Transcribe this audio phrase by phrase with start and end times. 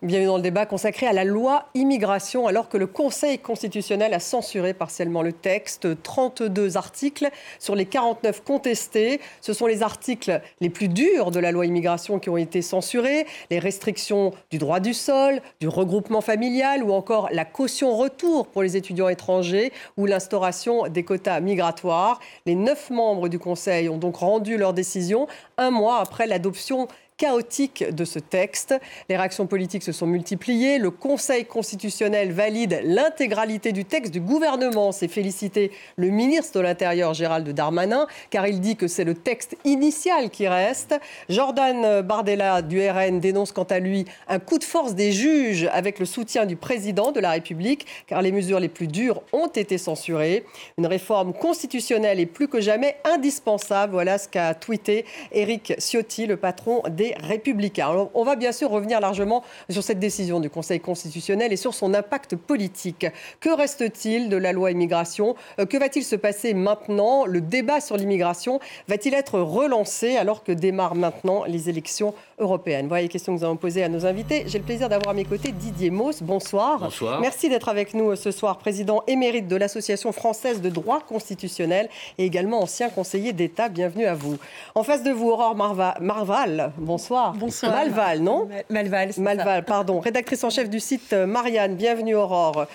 [0.00, 4.20] Bienvenue dans le débat consacré à la loi immigration, alors que le Conseil constitutionnel a
[4.20, 6.00] censuré partiellement le texte.
[6.04, 7.28] 32 articles
[7.58, 9.20] sur les 49 contestés.
[9.40, 13.26] Ce sont les articles les plus durs de la loi immigration qui ont été censurés.
[13.50, 18.62] Les restrictions du droit du sol, du regroupement familial ou encore la caution retour pour
[18.62, 22.20] les étudiants étrangers ou l'instauration des quotas migratoires.
[22.46, 25.26] Les neuf membres du Conseil ont donc rendu leur décision
[25.56, 26.86] un mois après l'adoption
[27.18, 28.74] chaotique de ce texte.
[29.08, 30.78] Les réactions politiques se sont multipliées.
[30.78, 34.92] Le Conseil constitutionnel valide l'intégralité du texte du gouvernement.
[34.92, 39.56] C'est félicité le ministre de l'Intérieur, Gérald Darmanin, car il dit que c'est le texte
[39.64, 40.94] initial qui reste.
[41.28, 45.98] Jordan Bardella du RN dénonce quant à lui un coup de force des juges avec
[45.98, 49.76] le soutien du président de la République, car les mesures les plus dures ont été
[49.76, 50.44] censurées.
[50.78, 53.92] Une réforme constitutionnelle est plus que jamais indispensable.
[53.94, 58.08] Voilà ce qu'a tweeté Éric Ciotti, le patron des républicains.
[58.14, 61.94] on va bien sûr revenir largement sur cette décision du Conseil constitutionnel et sur son
[61.94, 63.06] impact politique.
[63.40, 65.34] Que reste-t-il de la loi immigration?
[65.58, 67.26] Euh, Que va-t-il se passer maintenant?
[67.26, 72.88] Le débat sur l'immigration va-t-il être relancé alors que démarrent maintenant les élections européennes?
[72.88, 74.44] Voilà les questions que nous avons posées à nos invités.
[74.46, 76.22] J'ai le plaisir d'avoir à mes côtés Didier Mauss.
[76.22, 76.80] Bonsoir.
[76.80, 77.20] Bonsoir.
[77.20, 81.88] Merci d'être avec nous euh, ce soir, président émérite de l'Association française de droit constitutionnel
[82.18, 83.68] et également ancien conseiller d'État.
[83.68, 84.36] Bienvenue à vous.
[84.74, 86.72] En face de vous, Aurore Marval.
[86.78, 87.32] Bonsoir bonsoir.
[87.34, 87.72] Bonsoir.
[87.72, 90.00] Malval, non Malval, Malval, pardon.
[90.00, 91.76] Rédactrice en chef du site euh, Marianne.
[91.76, 92.66] Bienvenue, Aurore.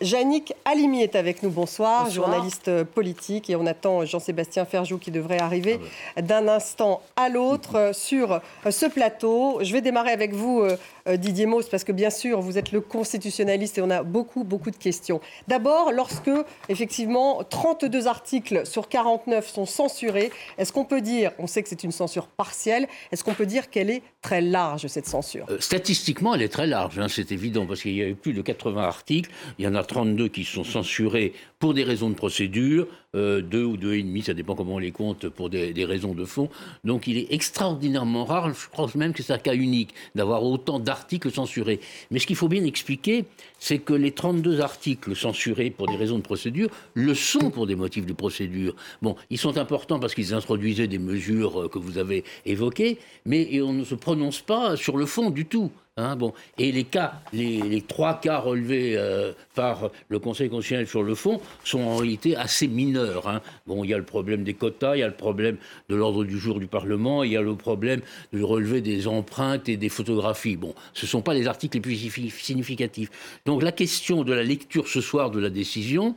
[0.00, 1.50] Yannick Alimi est avec nous.
[1.50, 3.50] Bonsoir, journaliste politique.
[3.50, 5.78] Et on attend Jean-Sébastien Ferjou qui devrait arriver
[6.16, 9.58] ah d'un instant à l'autre euh, sur euh, ce plateau.
[9.62, 12.80] Je vais démarrer avec vous, euh, Didier Mauss, parce que bien sûr, vous êtes le
[12.80, 15.20] constitutionnaliste et on a beaucoup, beaucoup de questions.
[15.48, 16.30] D'abord, lorsque,
[16.68, 21.82] effectivement, 32 articles sur 49 sont censurés, est-ce qu'on peut dire, on sait que c'est
[21.82, 25.46] une censure partielle, est-ce qu'on peut dire qu'elle est très large, cette censure?
[25.58, 28.42] Statistiquement, elle est très large, hein, c'est évident, parce qu'il y a eu plus de
[28.42, 29.30] 80 articles.
[29.58, 33.62] Il y en a 32 qui sont censurés pour des raisons de procédure, euh, deux
[33.62, 36.48] ou deux et demi, ça dépend comment on les compte, pour des, raisons de fond.
[36.82, 40.80] Donc il est extraordinairement rare, je pense même que c'est un cas unique, d'avoir autant
[40.80, 41.78] d'articles censurés.
[42.10, 43.24] Mais ce qu'il faut bien expliquer,
[43.58, 47.76] c'est que les 32 articles censurés pour des raisons de procédure le sont pour des
[47.76, 48.74] motifs de procédure.
[49.02, 53.60] Bon, ils sont importants parce qu'ils introduisaient des mesures euh, que vous avez évoquées, mais
[53.60, 55.70] on ne se prononce pas sur le fond du tout.
[55.98, 56.32] Hein, bon.
[56.56, 61.38] Et les cas, les, trois cas relevés euh, par le Conseil constitutionnel sur le fond
[61.64, 63.28] sont en réalité assez mineurs.
[63.28, 63.42] Hein.
[63.66, 65.58] Bon, il y a le problème des quotas, il y a le problème
[65.90, 68.00] de l'ordre du jour du Parlement, il y a le problème
[68.32, 70.56] de relever des empreintes et des photographies.
[70.56, 73.10] Bon, ce ne sont pas les articles les plus significatifs.
[73.44, 76.16] Donc la question de la lecture ce soir de la décision,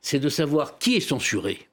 [0.00, 1.68] c'est de savoir qui est censuré.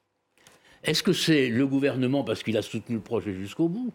[0.84, 3.92] Est-ce que c'est le gouvernement parce qu'il a soutenu le projet jusqu'au bout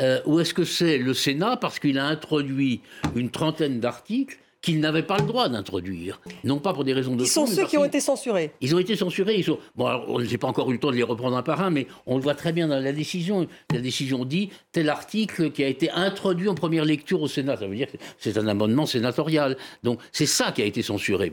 [0.00, 2.80] euh, ou est-ce que c'est le Sénat parce qu'il a introduit
[3.14, 7.24] une trentaine d'articles qu'il n'avait pas le droit d'introduire, non pas pour des raisons de
[7.24, 8.50] Ils sont ceux qui ont été censurés.
[8.62, 9.36] Ils ont été censurés.
[9.36, 9.58] Ils sont...
[9.76, 11.86] Bon, on n'a pas encore eu le temps de les reprendre un par un, mais
[12.06, 13.46] on le voit très bien dans la décision.
[13.70, 17.58] La décision dit tel article qui a été introduit en première lecture au Sénat.
[17.58, 19.58] Ça veut dire que c'est un amendement sénatorial.
[19.82, 21.30] Donc c'est ça qui a été censuré.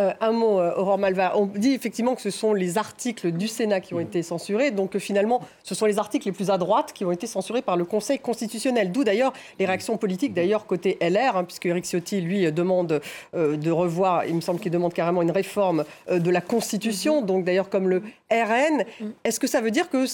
[0.00, 1.34] Euh, un mot, euh, Aurore Malva.
[1.36, 4.98] On dit effectivement que ce sont les articles du Sénat qui ont été censurés, donc
[4.98, 7.84] finalement, ce sont les articles les plus à droite qui ont été censurés par le
[7.84, 8.90] Conseil constitutionnel.
[8.90, 13.00] D'où d'ailleurs les réactions politiques, d'ailleurs côté LR, hein, puisque Eric Ciotti, lui, demande
[13.36, 17.44] euh, de revoir, il me semble qu'il demande carrément une réforme de la Constitution, donc
[17.44, 18.84] d'ailleurs comme le RN.
[19.00, 19.10] Mm.
[19.22, 20.06] Est-ce que ça veut dire que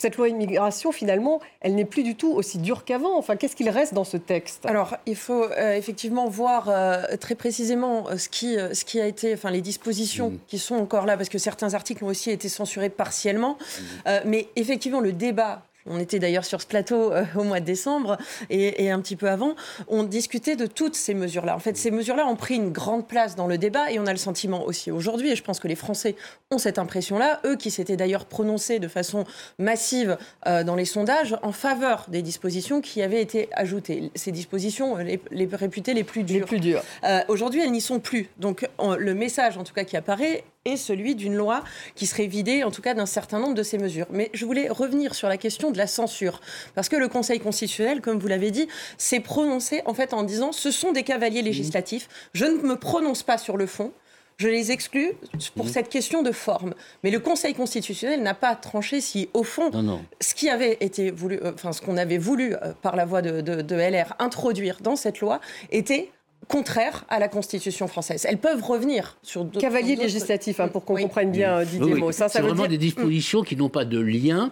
[0.00, 3.18] cette loi immigration, finalement, elle n'est plus du tout aussi dure qu'avant.
[3.18, 4.64] Enfin, qu'est-ce qu'il reste dans ce texte?
[4.64, 9.06] Alors, il faut euh, effectivement voir euh, très précisément euh, ce, qui, ce qui a
[9.08, 10.38] été, enfin, les dispositions mmh.
[10.46, 13.58] qui sont encore là, parce que certains articles ont aussi été censurés partiellement.
[13.58, 14.10] Mmh.
[14.26, 18.16] mais effectivement, le débat on était d'ailleurs sur ce plateau euh, au mois de décembre
[18.50, 19.54] et, un petit peu avant,
[19.88, 21.54] on discutait de toutes ces mesures-là.
[21.54, 24.12] En fait, ces mesures-là ont pris une grande place dans le débat et on a
[24.12, 26.16] le sentiment aussi aujourd'hui, et je pense que les Français
[26.50, 29.24] ont cette impression-là, eux qui s'étaient d'ailleurs prononcés de façon
[29.58, 30.16] massive
[30.46, 34.10] euh, dans les sondages en faveur des dispositions qui avaient été ajoutées.
[34.14, 35.20] Ces dispositions, les,
[35.52, 36.40] réputées les plus dures.
[36.40, 36.82] Les plus dures.
[37.04, 38.28] Euh, aujourd'hui, elles n'y sont plus.
[38.38, 38.68] Donc
[38.98, 42.70] le message, en tout cas, qui apparaît, et celui d'une loi qui serait vidée, en
[42.70, 44.06] tout cas, d'un certain nombre de ces mesures.
[44.10, 46.40] Mais je voulais revenir sur la question de la censure,
[46.74, 50.52] parce que le Conseil constitutionnel, comme vous l'avez dit, s'est prononcé en fait en disant
[50.52, 53.92] ce sont des cavaliers législatifs, je ne me prononce pas sur le fond.
[54.36, 55.14] Je les exclus
[55.56, 55.68] pour mmh.
[55.68, 56.74] cette question de forme.
[57.02, 59.72] Mais le Conseil constitutionnel n'a pas tranché si, au fond,
[60.20, 63.20] ce qui avait été voulu, euh, enfin, ce qu'on avait voulu euh, par la voie
[63.20, 65.40] de, de LR introduire dans cette loi
[65.72, 66.12] était
[66.48, 68.26] contraires à la Constitution française.
[68.28, 69.60] Elles peuvent revenir sur d'autres...
[69.60, 73.68] Cavalier législatif, hein, pour qu'on comprenne bien, Didier oui, C'est vraiment des dispositions qui n'ont
[73.68, 74.50] pas de lien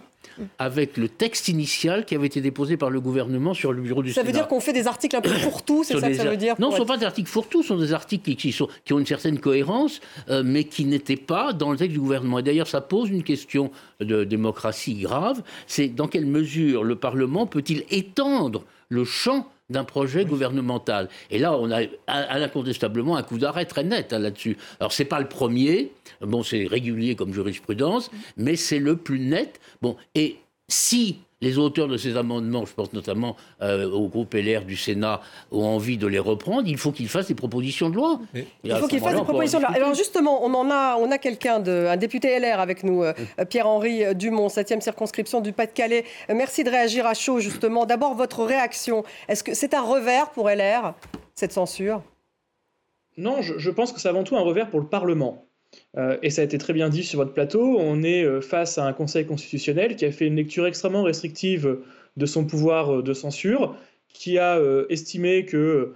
[0.59, 4.09] avec le texte initial qui avait été déposé par le gouvernement sur le bureau du
[4.09, 4.23] ça Sénat.
[4.23, 6.37] Ça veut dire qu'on fait des articles un peu fourre-tout, c'est ça que ça veut
[6.37, 8.67] dire Non, ce ne sont pas des articles fourre-tout, ce sont des articles qui, sont,
[8.85, 12.39] qui, ont une certaine cohérence, euh, mais qui n'étaient pas dans le texte du gouvernement.
[12.39, 17.47] Et d'ailleurs, ça pose une question de démocratie grave, c'est dans quelle mesure le Parlement
[17.47, 21.09] peut-il étendre le champ d'un projet gouvernemental.
[21.29, 24.57] Et là, on a incontestablement un coup d'arrêt très net hein, là-dessus.
[24.79, 25.91] Alors, c'est pas le premier,
[26.21, 29.59] bon, c'est régulier comme jurisprudence, mais c'est le plus net.
[29.81, 30.37] Bon, et
[30.69, 35.21] si les auteurs de ces amendements, je pense notamment euh, au groupe LR du Sénat,
[35.51, 38.19] ont envie de les reprendre, il faut qu'ils fassent des propositions de loi.
[38.63, 39.73] Il faut qu'ils fassent des propositions de loi.
[39.73, 43.13] Alors justement, on en a, on a quelqu'un, un député LR avec nous, euh,
[43.49, 46.05] Pierre-Henri Dumont, 7e circonscription du Pas-de-Calais.
[46.29, 47.85] Merci de réagir à chaud, justement.
[47.85, 49.03] D'abord, votre réaction.
[49.27, 50.95] Est-ce que c'est un revers pour LR,
[51.35, 52.01] cette censure?
[53.15, 55.46] Non, je, je pense que c'est avant tout un revers pour le Parlement.
[55.97, 58.77] Euh, et ça a été très bien dit sur votre plateau, on est euh, face
[58.77, 61.77] à un Conseil constitutionnel qui a fait une lecture extrêmement restrictive
[62.17, 63.75] de son pouvoir euh, de censure,
[64.13, 64.59] qui a
[64.89, 65.93] estimé que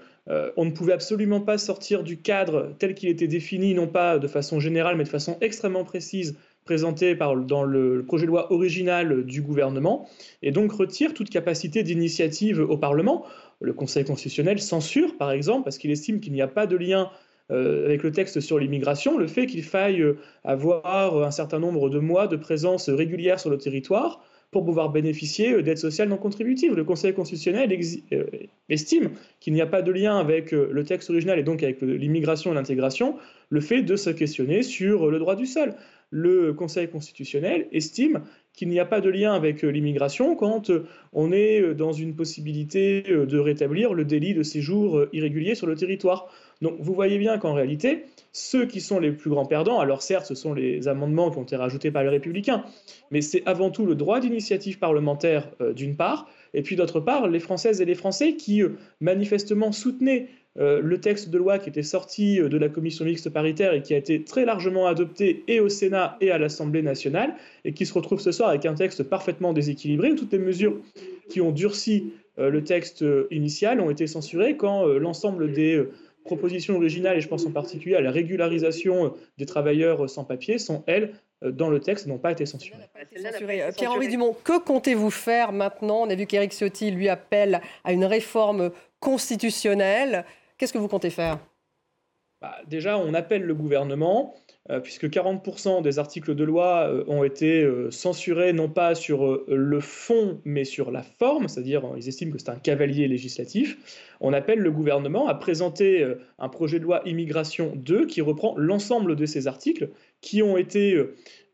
[0.55, 4.27] on ne pouvait absolument pas sortir du cadre tel qu'il était défini, non pas de
[4.27, 9.41] façon générale, mais de façon extrêmement précise, présenté dans le projet de loi original du
[9.41, 10.07] gouvernement,
[10.43, 13.25] et donc retire toute capacité d'initiative au Parlement.
[13.59, 17.09] Le Conseil constitutionnel censure, par exemple, parce qu'il estime qu'il n'y a pas de lien
[17.51, 21.89] euh, avec le texte sur l'immigration, le fait qu'il faille euh, avoir un certain nombre
[21.89, 26.17] de mois de présence régulière sur le territoire pour pouvoir bénéficier euh, d'aides sociales non
[26.17, 26.73] contributives.
[26.75, 27.77] Le Conseil constitutionnel
[28.69, 32.51] estime qu'il n'y a pas de lien avec le texte original et donc avec l'immigration
[32.51, 33.15] et l'intégration,
[33.49, 35.73] le fait de se questionner sur le droit du sol.
[36.11, 38.21] Le Conseil constitutionnel estime
[38.53, 40.71] qu'il n'y a pas de lien avec l'immigration quand
[41.13, 46.27] on est dans une possibilité de rétablir le délit de séjour irrégulier sur le territoire.
[46.61, 50.25] Donc vous voyez bien qu'en réalité, ceux qui sont les plus grands perdants, alors certes,
[50.25, 52.63] ce sont les amendements qui ont été rajoutés par les républicains,
[53.09, 57.27] mais c'est avant tout le droit d'initiative parlementaire euh, d'une part, et puis d'autre part,
[57.27, 60.27] les Françaises et les Français qui euh, manifestement soutenaient
[60.59, 63.93] euh, le texte de loi qui était sorti de la commission mixte paritaire et qui
[63.93, 67.93] a été très largement adopté et au Sénat et à l'Assemblée nationale, et qui se
[67.93, 70.79] retrouve ce soir avec un texte parfaitement déséquilibré, où toutes les mesures
[71.29, 75.85] qui ont durci le texte initial ont été censurées quand l'ensemble des
[76.23, 80.23] propositions originales, et je pense en particulier à la régularisation euh, des travailleurs euh, sans
[80.23, 81.13] papier, sont, elles,
[81.43, 82.77] euh, dans le texte, n'ont pas été censurées.
[83.75, 86.01] Pierre-Henri Dumont, que comptez-vous faire maintenant?
[86.01, 90.25] On a vu qu'Éric Ciotti lui appelle à une réforme constitutionnelle.
[90.61, 91.39] Qu'est-ce que vous comptez faire?
[92.39, 94.35] Bah, Déjà, on appelle le gouvernement
[94.69, 99.43] euh, puisque 40% des articles de loi euh, ont été euh, censurés non pas sur
[99.47, 104.33] le fond mais sur la forme, c'est-à-dire ils estiment que c'est un cavalier législatif, on
[104.33, 109.25] appelle le gouvernement à présenter un projet de loi immigration 2 qui reprend l'ensemble de
[109.25, 109.89] ces articles
[110.21, 110.95] qui ont été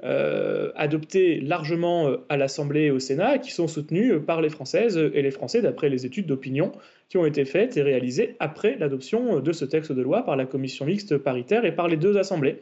[0.04, 5.32] adoptés largement à l'Assemblée et au Sénat qui sont soutenus par les Françaises et les
[5.32, 6.72] Français d'après les études d'opinion
[7.10, 10.46] qui ont été faites et réalisées après l'adoption de ce texte de loi par la
[10.46, 12.58] commission mixte paritaire et par les deux assemblées.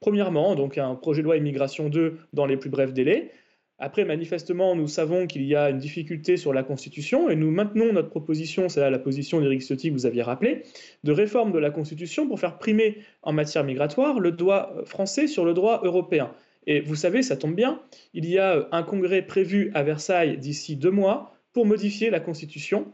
[0.00, 3.30] Premièrement, donc un projet de loi immigration 2 dans les plus brefs délais.
[3.78, 7.92] Après, manifestement, nous savons qu'il y a une difficulté sur la Constitution et nous maintenons
[7.94, 10.64] notre proposition, c'est la position d'Éric Ciotti que vous aviez rappelé,
[11.02, 15.46] de réforme de la Constitution pour faire primer en matière migratoire le droit français sur
[15.46, 16.30] le droit européen.
[16.70, 17.80] Et vous savez, ça tombe bien,
[18.14, 22.92] il y a un congrès prévu à Versailles d'ici deux mois pour modifier la Constitution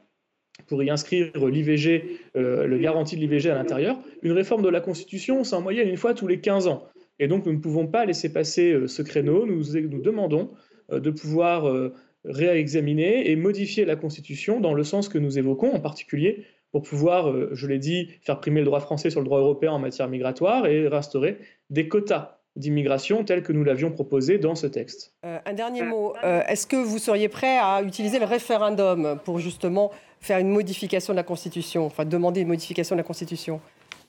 [0.67, 3.99] pour y inscrire l'IVG, euh, le garantie de l'IVG à l'intérieur.
[4.23, 6.87] Une réforme de la Constitution, c'est en moyenne une fois tous les 15 ans.
[7.19, 9.45] Et donc, nous ne pouvons pas laisser passer euh, ce créneau.
[9.45, 9.63] Nous,
[10.01, 10.53] demandons
[10.91, 11.93] euh, de pouvoir euh,
[12.25, 17.55] réexaminer et modifier la Constitution dans le sens que nous évoquons, en particulier pour pouvoir,
[17.55, 20.67] je l'ai dit, faire primer le droit français sur le droit européen en matière migratoire
[20.67, 21.39] et restaurer
[21.71, 25.15] des quotas d'immigration tels que nous l'avions proposé dans ce texte.
[25.23, 26.15] un dernier mot.
[26.23, 31.17] Est-ce que vous seriez prêt à utiliser le référendum pour justement faire une modification de
[31.17, 33.61] la Constitution, enfin demander une modification de la Constitution?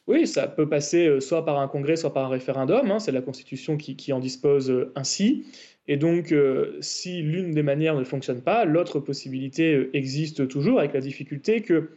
[0.07, 2.89] Oui, ça peut passer euh, soit par un congrès, soit par un référendum.
[2.89, 5.45] Hein, c'est la Constitution qui, en dispose euh, ainsi.
[5.89, 10.93] Et donc, euh, si l'une des manières ne fonctionne pas, l'autre possibilité existe toujours, avec
[10.93, 11.91] la difficulté que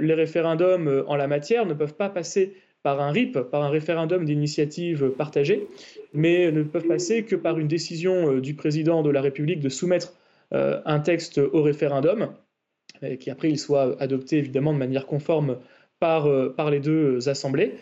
[0.00, 2.54] les référendums en la matière ne peuvent pas passer
[2.86, 5.66] par un RIP, par un référendum d'initiative partagée,
[6.14, 10.14] mais ne peuvent passer que par une décision du président de la République de soumettre
[10.52, 12.28] un texte au référendum,
[13.02, 15.56] et qu'après il soit adopté évidemment de manière conforme
[15.98, 17.74] par, euh, par les deux assemblées.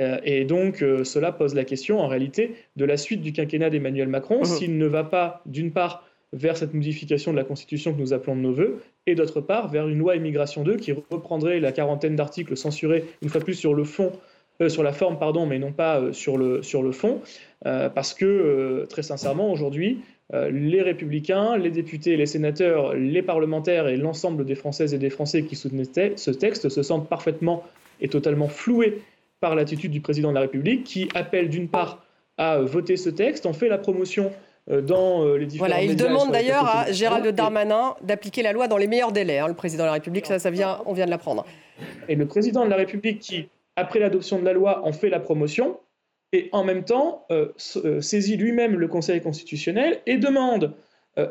[0.00, 3.70] Euh, et donc, euh, cela pose la question, en réalité, de la suite du quinquennat
[3.70, 4.44] d'Emmanuel Macron, mmh.
[4.44, 8.36] s'il ne va pas, d'une part, vers cette modification de la Constitution que nous appelons
[8.36, 12.16] de nos voeux, et d'autre part vers une loi immigration 2 qui reprendrait la quarantaine
[12.16, 14.12] d'articles censurés une fois plus sur le fond,
[14.60, 17.20] euh, sur la forme pardon, mais non pas euh, sur le sur le fond,
[17.66, 20.00] euh, parce que très sincèrement aujourd'hui
[20.34, 25.42] les républicains, les députés, les sénateurs, les parlementaires et l'ensemble des Françaises et des Français
[25.42, 27.62] qui soutenaient ce texte se sentent parfaitement
[28.00, 29.02] et totalement floués
[29.40, 32.02] par l'attitude du président de la République qui appelle d'une part
[32.38, 34.32] à voter ce texte, en fait la promotion
[34.70, 38.86] dans les différents Voilà, il demande d'ailleurs à Gérald Darmanin d'appliquer la loi dans les
[38.86, 41.44] meilleurs délais, hein, le président de la République, ça, ça vient, on vient de l'apprendre.
[42.08, 45.20] Et le président de la République qui, après l'adoption de la loi, en fait la
[45.20, 45.78] promotion,
[46.32, 47.48] et en même temps euh,
[48.00, 50.74] saisit lui-même le Conseil constitutionnel et demande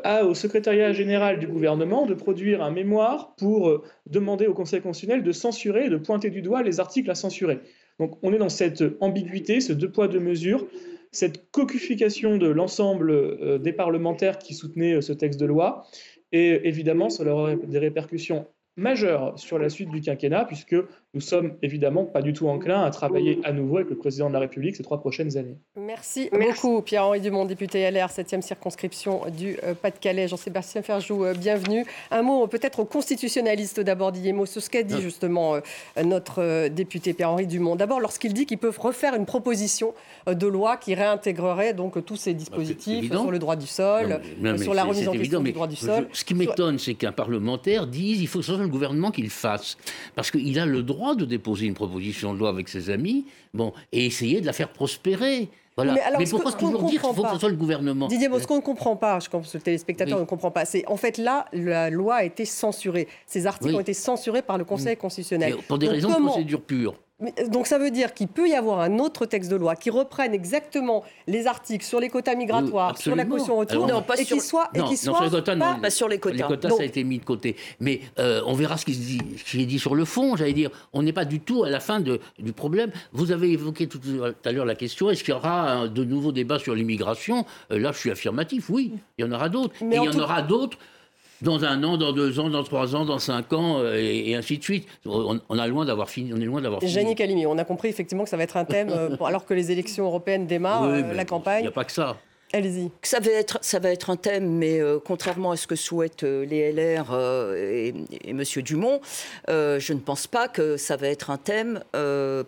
[0.04, 5.24] à, au secrétariat général du gouvernement de produire un mémoire pour demander au Conseil constitutionnel
[5.24, 7.58] de censurer, de pointer du doigt les articles à censurer.
[7.98, 10.68] Donc on est dans cette ambiguïté, ce deux poids deux mesures
[11.12, 15.86] cette cocufication de l'ensemble euh, des parlementaires qui soutenaient euh, ce texte de loi.
[16.32, 18.46] Et évidemment, ça aurait des répercussions
[18.76, 20.76] majeures sur la suite du quinquennat, puisque
[21.14, 24.32] nous sommes évidemment pas du tout enclins à travailler à nouveau avec le président de
[24.32, 25.58] la République ces trois prochaines années.
[25.76, 30.26] Merci, beaucoup, Pierre-Henri Dumont, député LR, 7e circonscription du euh, Pas-de-Calais.
[30.28, 31.84] Jean-Sébastien Ferjou, euh, bienvenue.
[32.10, 35.00] Un mot peut-être aux constitutionnalistes d'abord, Didier sur ce qu'a dit ah.
[35.00, 35.60] justement euh,
[36.02, 37.76] notre député Pierre-Henri Dumont.
[37.76, 39.92] D'abord, lorsqu'il dit qu'ils peuvent refaire une proposition
[40.26, 44.20] de loi qui réintégrerait donc tous ces dispositifs sur le droit du sol,
[44.56, 46.08] sur la remise en question du droit du sol.
[46.12, 49.22] ce qui m'étonne, c'est qu'un parlementaire dise il faut que ce soit le gouvernement qui
[49.22, 49.76] le fasse.
[50.14, 53.72] Parce qu'il a le droit de déposer une proposition de loi avec ses amis, bon,
[53.92, 55.48] et essayer de la faire prospérer.
[55.76, 55.94] Voilà.
[56.18, 58.60] Mais, pourquoi toujours dire qu'il faut que ce soit le gouvernement Didier, ce qu'on ne
[58.60, 61.88] comprend pas, je pense que le téléspectateur ne comprend pas, c'est en fait là, la
[61.88, 63.08] loi a été censurée.
[63.26, 65.56] Ces articles ont été censurés par le Conseil constitutionnel.
[65.66, 66.94] pour des raisons de procédure pure.
[67.22, 69.90] Euh, donc ça veut dire qu'il peut y avoir un autre texte de loi qui
[69.90, 74.24] reprenne exactement les articles sur les quotas migratoires, sur la caution retour, non, pas et
[74.24, 76.36] qui soit, et qui soit sur les quotas, pas, pas, sur les quotas.
[76.36, 77.56] Les quotas, ça a été mis de côté.
[77.80, 79.20] Mais euh, on verra ce qui, dit,
[79.54, 80.36] est dit sur le fond.
[80.36, 82.90] J'allais dire, on n'est pas du tout à la fin de, du problème.
[83.12, 84.00] Vous avez évoqué tout
[84.44, 87.44] à l'heure la question est-ce qu'il y aura de nouveaux débats sur l'immigration?
[87.70, 88.70] Euh, Là, je suis affirmatif.
[88.70, 89.74] Oui, il y en aura d'autres.
[89.82, 90.78] Et il y en aura d'autres
[91.42, 94.58] dans un an, dans deux ans, dans trois ans, dans cinq ans, euh, et, ainsi
[94.58, 94.86] de suite.
[95.04, 96.32] On, a loin d'avoir fini.
[96.32, 96.92] On est loin d'avoir fini.
[96.92, 99.54] Janine Calimi, on a compris effectivement que ça va être un thème, euh, alors que
[99.54, 101.60] les élections européennes démarrent, euh, la campagne.
[101.60, 102.16] Il n'y a pas que ça.
[102.52, 102.90] Allez-y.
[103.02, 106.72] Ça va être, ça va être un thème, mais contrairement à ce que souhaitent les
[106.72, 107.14] LR
[107.56, 107.94] et,
[108.24, 108.42] et M.
[108.56, 109.00] Dumont,
[109.48, 111.82] je ne pense pas que ça va être un thème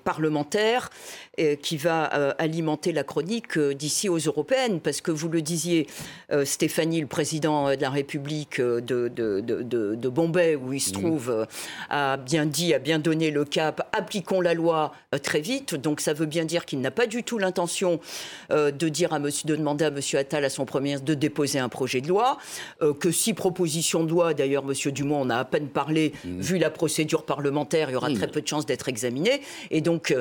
[0.05, 0.91] parlementaire
[1.41, 4.79] euh, qui va euh, alimenter la chronique euh, d'ici aux européennes.
[4.79, 5.89] Parce que vous le disiez,
[6.45, 11.47] Stéphanie, le président de la République de, de, de, Bombay, où il se trouve,
[11.91, 14.93] a bien dit, a bien donné le cap, appliquons la loi
[15.23, 15.75] très vite.
[15.75, 18.01] Donc ça veut bien dire qu'il n'a pas du tout l'intention
[18.51, 20.19] de dire à monsieur, de demander à M.
[20.19, 22.39] Attal, à son premier, de déposer un projet de loi.
[23.01, 24.93] que si proposition de loi, d'ailleurs, M.
[24.93, 26.41] Dumont en a à peine parlé, mmh.
[26.41, 29.41] vu la procédure parlementaire, il y aura très peu de chances d'être examiné.
[29.71, 30.15] Et donc,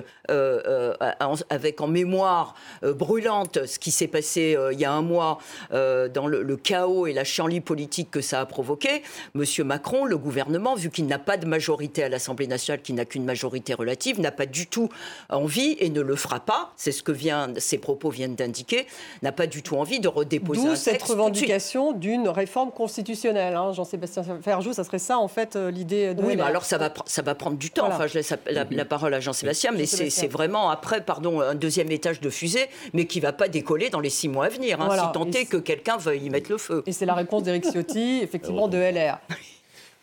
[1.50, 5.39] avec en mémoire euh, brûlante ce qui s'est passé euh, il y a un mois
[5.72, 9.03] euh, dans le, chaos et la chienlit politique que ça a provoqué,
[9.36, 9.44] M.
[9.65, 13.25] Macron, le gouvernement, vu qu'il n'a pas de majorité à l'Assemblée nationale, qui n'a qu'une
[13.25, 14.89] majorité relative, n'a pas du tout
[15.30, 16.74] envie et ne le fera pas.
[16.77, 18.86] C'est ce que vient, ses propos viennent d'indiquer,
[19.24, 23.55] n'a pas du tout envie de redéposer D'où un cette revendication d'une réforme constitutionnelle.
[23.55, 23.72] Hein.
[23.74, 26.22] Jean-Sébastien Ferjou, ça serait ça en fait l'idée de.
[26.22, 27.88] Oui, mais alors ça va, ça va prendre du temps.
[27.88, 31.91] Enfin, je laisse la, la parole à Jean-Sébastien, mais c'est vraiment après pardon, un deuxième
[31.91, 34.82] étage de fusée, mais qui ne va pas décoller dans les six mois à venir,
[34.82, 36.84] hein, si tant est que quelqu'un veuille y mettre le feu.
[36.86, 39.20] Et c'est la réponse d'Éric Ciotti, effectivement, de LR.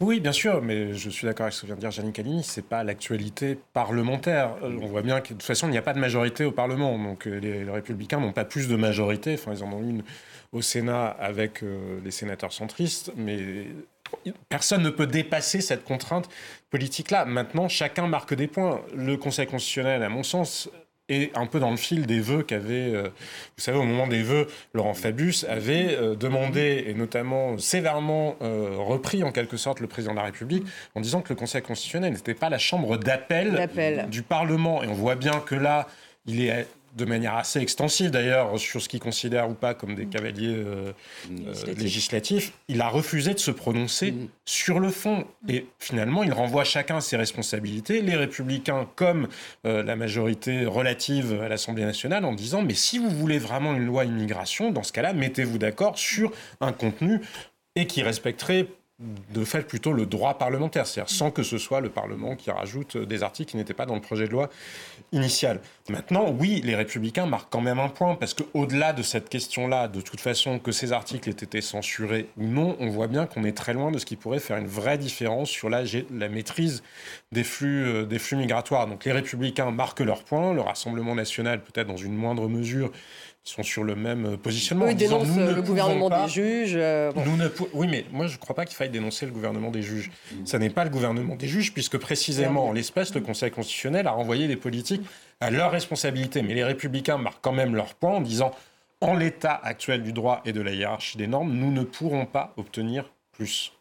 [0.00, 2.42] Oui, bien sûr, mais je suis d'accord avec ce que vient de dire Janine Calini,
[2.42, 4.57] ce n'est pas l'actualité parlementaire.
[4.62, 6.52] Euh, on voit bien que de toute façon, il n'y a pas de majorité au
[6.52, 10.02] Parlement, donc euh, les, Républicains n'ont pas plus de majorité, enfin ils en ont une
[10.52, 13.66] au Sénat avec euh, les sénateurs centristes, mais
[14.49, 16.30] personne ne peut dépasser cette contrainte
[16.71, 17.26] politique-là.
[17.26, 18.80] Maintenant, chacun marque des points.
[18.97, 20.71] Le Conseil constitutionnel, à mon sens,
[21.11, 24.23] et un peu dans le fil des vœux qu'avait, euh, vous savez, au moment des
[24.23, 29.88] vœux, Laurent Fabius avait euh, demandé, et notamment sévèrement euh, repris en quelque sorte le
[29.88, 30.64] président de la République,
[30.95, 33.69] en disant que le Conseil constitutionnel n'était pas la chambre d'appel
[34.09, 34.83] du Parlement.
[34.83, 35.88] Et on voit bien que là,
[36.26, 36.67] il est
[36.97, 40.11] de manière assez extensive d'ailleurs sur ce qu'il considère ou pas comme des mm.
[40.11, 40.93] cavaliers euh,
[41.31, 44.29] euh, législatifs, il a refusé de se prononcer mm.
[44.45, 45.25] sur le fond.
[45.43, 45.51] Mm.
[45.51, 49.29] Et finalement, il renvoie chacun à ses responsabilités, les républicains comme
[49.67, 53.87] euh, la majorité relative à l'Assemblée nationale, en disant, mais si vous voulez vraiment une
[53.87, 57.21] loi immigration, dans ce cas-là, mettez-vous d'accord sur un contenu
[57.77, 58.67] et qui respecterait
[59.33, 62.99] de fait plutôt le droit parlementaire, c'est-à-dire sans que ce soit le Parlement qui rajoute
[62.99, 64.51] des articles qui n'étaient pas dans le projet de loi
[65.12, 65.61] initial.
[65.88, 70.00] Maintenant, oui, les républicains marquent quand même un point, parce qu'au-delà de cette question-là, de
[70.00, 73.57] toute façon, que ces articles aient été censurés ou non, on voit bien qu'on est
[73.57, 75.83] très loin de ce qui pourrait faire une vraie différence sur la,
[76.29, 76.83] maîtrise
[77.33, 78.87] des flux, euh, des flux migratoires.
[78.87, 82.93] Donc les républicains marquent leur point, le Rassemblement national peut-être dans une moindre mesure,
[83.50, 84.87] sont sur le même euh, positionnement.
[84.87, 86.75] Oui, ils dénoncent le gouvernement des juges.
[86.75, 89.71] Euh, nous ne oui, mais moi je ne crois pas qu'il faille dénoncer le gouvernement
[89.71, 90.11] des juges.
[90.45, 94.12] Ça n'est pas le gouvernement des juges, puisque précisément en l'espèce, le Conseil constitutionnel a
[94.12, 95.02] renvoyé les politiques
[95.40, 96.42] à leur responsabilité.
[96.42, 98.52] Mais les républicains marquent quand même leur point en disant
[99.00, 102.52] en l'état actuel du droit et de la hiérarchie des normes, nous ne pourrons pas
[102.57, 103.73] obtenir plus.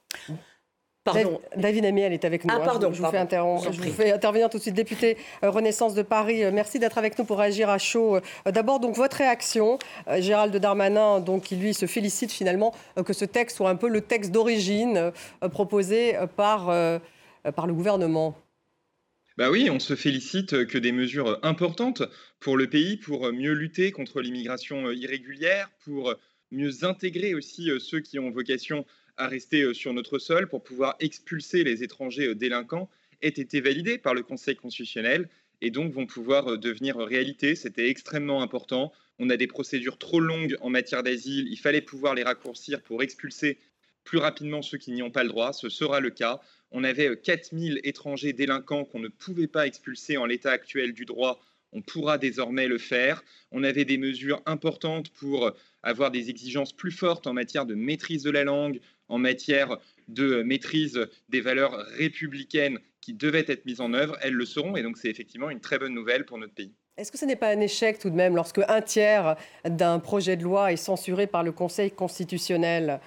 [1.56, 2.54] David Amiel est avec nous.
[2.54, 3.10] Ah, pardon, je, vous
[3.92, 4.76] fais intervenir tout de suite.
[4.76, 8.18] Député euh, Renaissance de Paris, euh, merci d'être avec nous pour réagir à chaud.
[8.18, 9.80] Euh, d'abord, donc votre réaction,
[10.18, 12.74] Gérald Darmanin, donc qui lui se félicite finalement
[13.06, 15.12] que ce texte soit un peu le texte d'origine
[15.52, 16.72] proposé par,
[17.56, 18.36] par le gouvernement.
[19.38, 22.04] Bah oui, on se félicite que des mesures importantes
[22.40, 26.14] pour le pays, pour mieux lutter contre l'immigration irrégulière, pour
[26.52, 28.86] mieux intégrer aussi ceux qui ont vocation
[29.20, 32.90] à rester euh, sur notre sol pour pouvoir expulser les étrangers euh, délinquants
[33.22, 35.30] aient été validés par le Conseil constitutionnel
[35.62, 37.54] et donc vont pouvoir euh, devenir réalité.
[37.56, 38.94] C'était extrêmement important.
[39.20, 41.48] On a des procédures trop longues en matière d'asile.
[41.50, 43.60] Il fallait pouvoir les raccourcir pour expulser
[44.06, 45.52] plus rapidement ceux qui n'y ont pas le droit.
[45.52, 46.40] Ce sera le cas.
[46.72, 51.42] On avait 4000 étrangers délinquants qu'on ne pouvait pas expulser en l'état actuel du droit.
[51.74, 53.24] On pourra désormais le faire.
[53.52, 55.52] On avait des mesures importantes pour
[55.84, 58.80] avoir des exigences plus fortes en matière de maîtrise de la langue,
[59.10, 64.46] en matière de maîtrise des valeurs républicaines qui devaient être mises en œuvre, elles le
[64.46, 64.76] seront.
[64.76, 66.74] Et donc c'est effectivement une très bonne nouvelle pour notre pays.
[66.98, 69.36] Est-ce que ce n'est pas un échec tout de même lorsque un tiers
[69.66, 73.00] d'un projet de loi est censuré par le Conseil constitutionnel?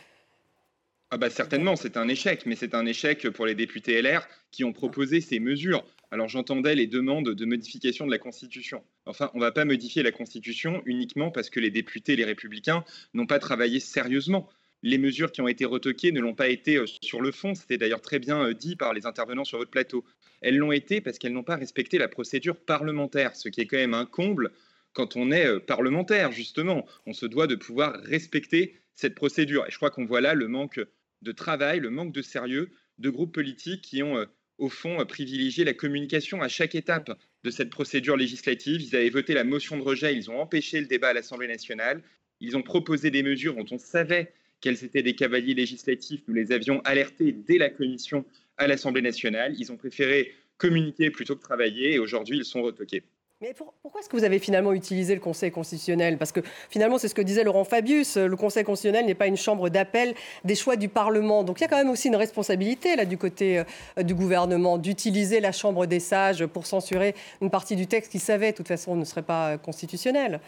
[1.10, 4.64] Ah bah certainement, c'est un échec, mais c'est un échec pour les députés LR qui
[4.64, 5.84] ont proposé ces mesures.
[6.10, 8.82] Alors j'entendais les demandes de modification de la Constitution.
[9.04, 12.84] Enfin, on ne va pas modifier la Constitution uniquement parce que les députés, les républicains,
[13.12, 14.48] n'ont pas travaillé sérieusement
[14.82, 17.54] les mesures qui ont été retoquées ne l'ont pas été euh, sur le fond.
[17.54, 20.04] C'était d'ailleurs très bien euh, dit par les intervenants sur votre plateau.
[20.40, 23.76] Elles l'ont été parce qu'elles n'ont pas respecté la procédure parlementaire, ce qui est quand
[23.76, 24.50] même un comble
[24.92, 26.86] quand on est euh, parlementaire, justement.
[27.06, 29.64] On se doit de pouvoir respecter cette procédure.
[29.66, 30.80] Et je crois qu'on voit là le manque
[31.22, 34.26] de travail, le manque de sérieux de groupes politiques qui ont,
[34.58, 37.10] au fond, privilégié la communication à chaque étape
[37.42, 38.82] de cette procédure législative.
[38.82, 42.02] Ils avaient voté la motion de rejet, ils ont empêché le débat à l'Assemblée nationale,
[42.40, 46.22] ils ont proposé des mesures dont on savait quels étaient des cavaliers législatifs.
[46.26, 48.24] Nous les avions alertés dès la commission
[48.56, 49.54] à l'Assemblée nationale.
[49.58, 53.02] Ils ont préféré communiquer plutôt que travailler et aujourd'hui, ils sont retoqués.
[53.40, 56.16] Mais pourquoi est-ce que vous avez finalement utilisé le Conseil constitutionnel?
[56.16, 56.38] Parce que
[56.70, 60.14] finalement, c'est ce que disait Laurent Fabius, le Conseil constitutionnel n'est pas une chambre d'appel
[60.44, 61.42] des choix du Parlement.
[61.42, 63.64] Donc il y a quand même aussi une responsabilité là du côté
[63.98, 68.20] euh, du gouvernement d'utiliser la chambre des sages pour censurer une partie du texte qui
[68.20, 70.40] savait de toute façon ne serait pas constitutionnel.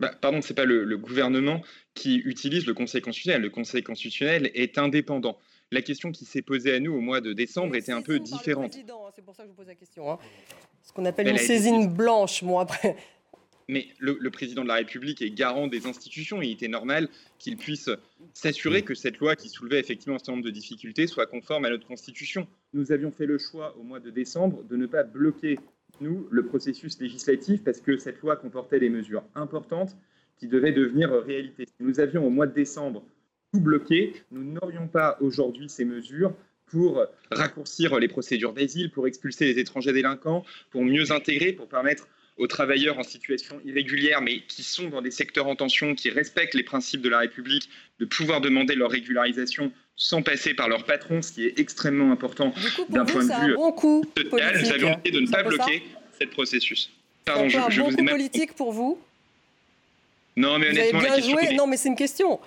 [0.00, 1.60] Bah, pardon, ce n'est pas le, gouvernement
[1.94, 3.42] qui utilise le Conseil constitutionnel.
[3.42, 5.38] Le Conseil constitutionnel est indépendant.
[5.70, 8.76] La question qui s'est posée à nous au mois de décembre était un peu différente.
[8.76, 10.10] Hein, c'est pour ça que je vous pose la question.
[10.10, 10.18] Hein.
[10.82, 12.96] Ce qu'on appelle une saisine blanche, moi, après.
[13.70, 17.08] Mais le, président de la République est garant des institutions et il était normal
[17.38, 17.90] qu'il puisse
[18.32, 21.70] s'assurer que cette loi qui soulevait effectivement un certain nombre de difficultés soit conforme à
[21.70, 22.48] notre Constitution.
[22.72, 25.58] Nous avions fait le choix au mois de décembre de ne pas bloquer
[26.00, 29.96] nous, le processus législatif parce que cette loi comportait des mesures importantes
[30.38, 31.66] qui devaient devenir réalité.
[31.66, 33.02] Si nous avions au mois de décembre
[33.52, 36.34] tout bloqué, nous n'aurions pas aujourd'hui ces mesures
[36.66, 42.06] pour raccourcir les procédures d'asile, pour expulser les étrangers délinquants, pour mieux intégrer, pour permettre
[42.38, 46.54] aux travailleurs en situation irrégulière, mais qui sont dans des secteurs en tension, qui respectent
[46.54, 51.20] les principes de la République, de pouvoir demander leur régularisation sans passer par leur patron,
[51.20, 52.54] ce qui est extrêmement important
[52.88, 54.60] d'un point de vue bon coup social.
[54.60, 55.82] Nous avions essayé de ne pas bloquer
[56.20, 56.90] ce processus.
[57.24, 58.98] Pardon, je, un bon coup politique pour vous
[60.36, 61.54] Non, mais honnêtement, bien joué.
[61.54, 62.38] Non, mais c'est une question.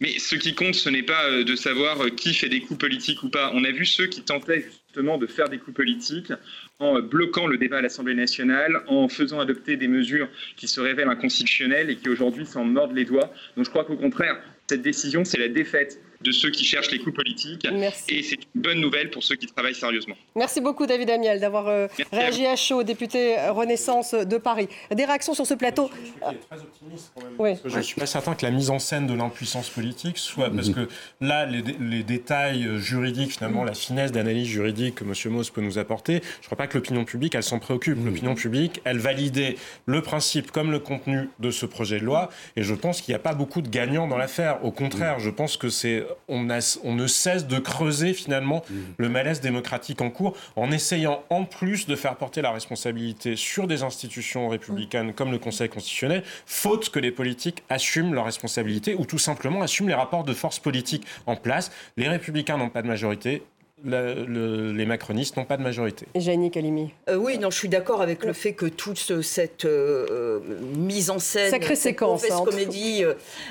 [0.00, 2.78] Mais ce qui compte, ce n'est pas euh, de savoir euh, qui fait des coups
[2.78, 3.52] politiques ou pas.
[3.54, 6.32] On a vu ceux qui tentaient justement de faire des coups politiques
[6.80, 11.08] en bloquant le débat à l'Assemblée nationale, en faisant adopter des mesures qui se révèlent
[11.08, 13.32] inconstitutionnelles et qui aujourd'hui s'en mordent les doigts.
[13.56, 16.98] Donc je crois qu'au contraire, cette décision, c'est la défaite de ceux qui cherchent les
[16.98, 17.66] coups politiques.
[18.08, 20.16] Et c'est une bonne nouvelle pour ceux qui travaillent sérieusement.
[20.34, 24.68] Merci beaucoup, David Amiel, d'avoir euh, réagi à, chaud, député Renaissance de Paris.
[24.90, 25.90] Des réactions sur ce plateau?
[25.92, 27.58] Je suis très optimiste quand même.
[27.64, 30.50] je ne suis pas certain que la mise en scène de l'impuissance politique soit.
[30.50, 30.88] Parce que
[31.20, 35.32] là, les, détails juridiques, finalement, la finesse d'analyse juridique que M.
[35.32, 37.98] Moss peut nous apporter, je ne crois pas que l'opinion publique, elle s'en préoccupe.
[38.04, 39.56] L'opinion publique, elle validait
[39.86, 42.30] le principe comme le contenu de ce projet de loi.
[42.56, 44.64] Et je pense qu'il n'y a pas beaucoup de gagnants dans l'affaire.
[44.64, 46.48] Au contraire, je pense que c'est on,
[46.84, 48.74] on ne cesse de creuser finalement mmh.
[48.98, 53.66] le malaise démocratique en cours en essayant en plus de faire porter la responsabilité sur
[53.66, 59.04] des institutions républicaines comme le Conseil constitutionnel, faute que les politiques assument leurs responsabilités ou
[59.04, 61.70] tout simplement assument les rapports de force politique en place.
[61.96, 63.42] Les républicains n'ont pas de majorité,
[63.84, 66.06] les macronistes n'ont pas de majorité.
[66.14, 66.90] Janie Kalimi.
[67.08, 70.40] Euh, oui, non, je suis d'accord avec le fait que toute cette euh,
[70.76, 73.04] mise en scène, Sacrée cette séquence, hein, comédie,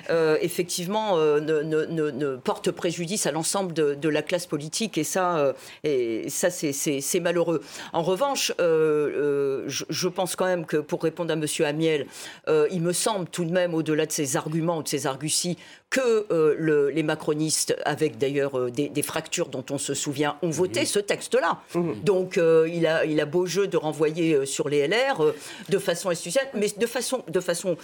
[0.10, 6.50] euh, effectivement, ne, porte préjudice à l'ensemble de, la classe politique, et ça, et ça
[6.50, 7.62] c'est malheureux.
[7.94, 11.46] En revanche, je, je, pense quand même que pour répondre à M.
[11.66, 12.08] Amiel,
[12.48, 15.58] il me semble tout de même, au-delà de ses arguments ou de ses arguties,
[15.94, 20.86] que euh, les macronistes, avec d'ailleurs euh, des, fractures dont on se souvient, ont voté
[20.86, 21.60] ce texte-là.
[21.76, 22.02] Mhm.
[22.04, 25.22] Donc euh, il, a, il a beau jeu de renvoyer sur les LR
[25.70, 27.78] de façon institutionnelle, mais de façon, de façon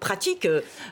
[0.00, 0.48] pratique,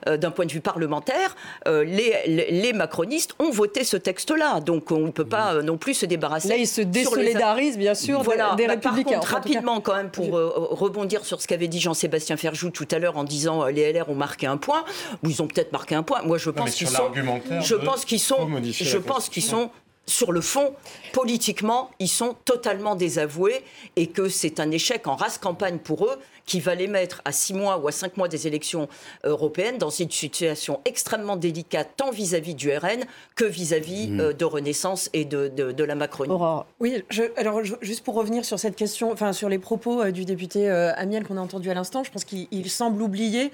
[0.06, 1.34] d'un point de vue parlementaire,
[1.66, 4.60] les, les, macronistes ont voté ce texte-là.
[4.60, 6.48] Donc on ne peut pas non plus se débarrasser.
[6.48, 8.54] Là, ils se désolidarisent, bien sûr, voilà.
[8.56, 9.18] des, bah, républicains.
[9.18, 13.00] Par contre, rapidement, quand même, pour rebondir sur ce qu'avait dit Jean-Sébastien Ferjou tout à
[13.00, 14.83] l'heure en disant les LR ont marqué un point
[15.22, 16.22] ou ils ont peut-être marqué un point.
[16.22, 17.10] Moi, je pense qu'ils sont.
[17.60, 18.48] Je pense qu'ils sont.
[18.72, 19.70] Je pense qu'ils sont
[20.06, 20.74] sur le fond,
[21.12, 23.62] politiquement, ils sont totalement désavoués
[23.96, 27.32] et que c'est un échec en race campagne pour eux qui va les mettre à
[27.32, 28.88] six mois ou à cinq mois des élections
[29.24, 33.04] européennes dans une situation extrêmement délicate, tant vis-à-vis du RN
[33.34, 34.20] que vis-à-vis mmh.
[34.20, 36.34] euh, de Renaissance et de, de, la Macronie.
[36.80, 37.02] Oui,
[37.36, 40.92] alors juste pour revenir sur cette question, enfin sur les propos euh, du député euh,
[40.96, 43.50] Amiel qu'on a entendu à l'instant, je pense qu'il semble oublier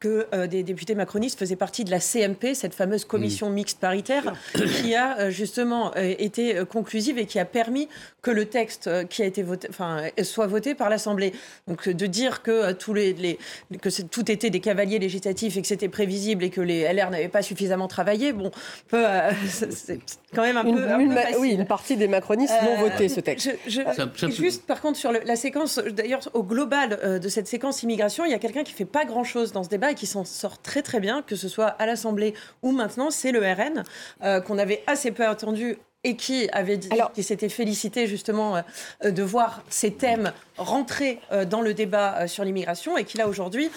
[0.00, 3.54] que des députés macronistes faisaient partie de la CMP, cette fameuse commission mmh.
[3.54, 4.34] mixte paritaire,
[4.82, 7.88] qui a justement été conclusive et qui a permis
[8.22, 11.32] que le texte qui a été voté, enfin, soit voté par l'Assemblée.
[11.68, 13.38] Donc de de dire que, euh, tous les,
[13.80, 17.28] que tout était des cavaliers législatifs et que c'était prévisible et que les LR n'avaient
[17.28, 18.50] pas suffisamment travaillé, bon,
[18.92, 20.00] euh, c'est
[20.34, 23.50] quand même un peu, Oui, une partie des macronistes n'ont euh, voté ce texte.
[23.66, 28.34] juste, par contre, sur la séquence, d'ailleurs, au global de cette séquence immigration, il y
[28.34, 31.00] a quelqu'un qui fait pas grand-chose dans ce débat et qui s'en sort très très
[31.00, 35.26] bien, que ce soit à l'Assemblée ou maintenant, c'est le RN, qu'on avait assez peu
[35.26, 41.18] attendu et qui avait dit, qui s'était félicité justement euh, de voir ces thèmes rentrer
[41.32, 43.70] euh, dans le débat euh, sur l'immigration et qui là aujourd'hui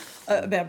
[0.48, 0.68] ben,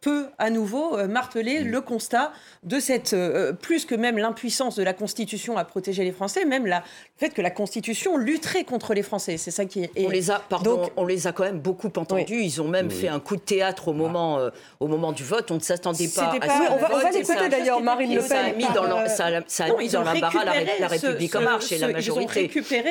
[0.00, 1.68] peut à nouveau euh, marteler mm.
[1.68, 2.32] le constat
[2.62, 6.66] de cette, euh, plus que même l'impuissance de la Constitution à protéger les Français, même
[6.66, 6.82] la, le
[7.16, 9.36] fait que la Constitution lutterait contre les Français.
[9.36, 9.90] C'est ça qui est.
[9.96, 12.42] On les a, pardon, on les a quand même beaucoup entendus.
[12.42, 15.50] Ils ont même fait un coup de théâtre au moment, euh, au moment du vote.
[15.50, 16.32] On ne s'attendait pas.
[16.32, 18.28] à pas on va, on va l'écouter d'ailleurs, Marine Le Pen.
[18.28, 21.78] Ça a mis dans, ça ça a mis dans l'embarras la, République en marche et
[21.78, 22.50] la majorité.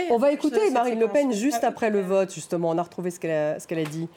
[0.10, 2.70] on va écouter Marine Le Pen juste après le vote, justement.
[2.70, 4.08] On a retrouvé ce qu'elle a, a dit.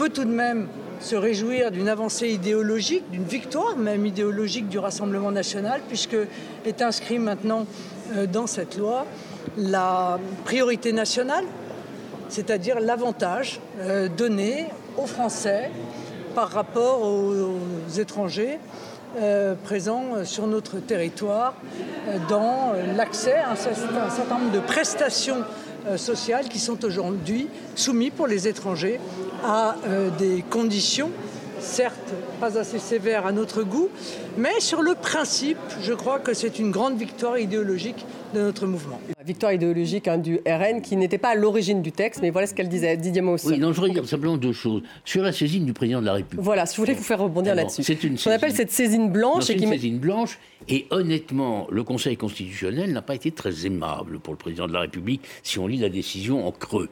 [0.00, 0.66] Peut tout de même
[1.00, 6.16] se réjouir d'une avancée idéologique, d'une victoire même idéologique du Rassemblement national, puisque
[6.64, 7.66] est inscrit maintenant
[8.16, 9.04] euh, dans cette loi
[9.58, 11.44] la priorité nationale,
[12.30, 15.70] c'est-à-dire l'avantage euh, donné aux Français
[16.34, 17.58] par rapport aux,
[17.98, 18.58] étrangers
[19.18, 21.52] euh, présents sur notre territoire
[22.30, 25.44] dans l'accès à un certain nombre de prestations
[25.96, 29.00] sociales qui sont aujourd'hui soumises pour les étrangers
[29.44, 31.10] à euh, des conditions
[31.60, 33.88] certes pas assez sévères à notre goût,
[34.36, 39.00] mais sur le principe, je crois que c'est une grande victoire idéologique de notre mouvement.
[39.24, 42.54] Victoire idéologique hein, du RN qui n'était pas à l'origine du texte, mais voilà ce
[42.54, 43.44] qu'elle disait, Didier Mauss.
[43.44, 44.82] Oui, non, je regarde simplement deux choses.
[45.04, 46.44] Sur la saisine du président de la République.
[46.44, 47.82] Voilà, je voulais vous faire rebondir là-dessus.
[47.82, 49.44] C'est une On appelle cette saisine blanche.
[49.44, 54.32] C'est une saisine blanche, et honnêtement, le Conseil constitutionnel n'a pas été très aimable pour
[54.32, 56.88] le président de la République si on lit la décision en creux.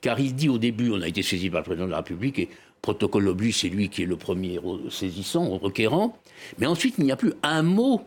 [0.00, 2.38] Car il dit au début, on a été saisi par le président de la République,
[2.38, 2.48] et
[2.82, 6.18] protocole oblige, c'est lui qui est le premier saisissant, requérant.
[6.58, 8.02] Mais ensuite, il n'y a plus un mot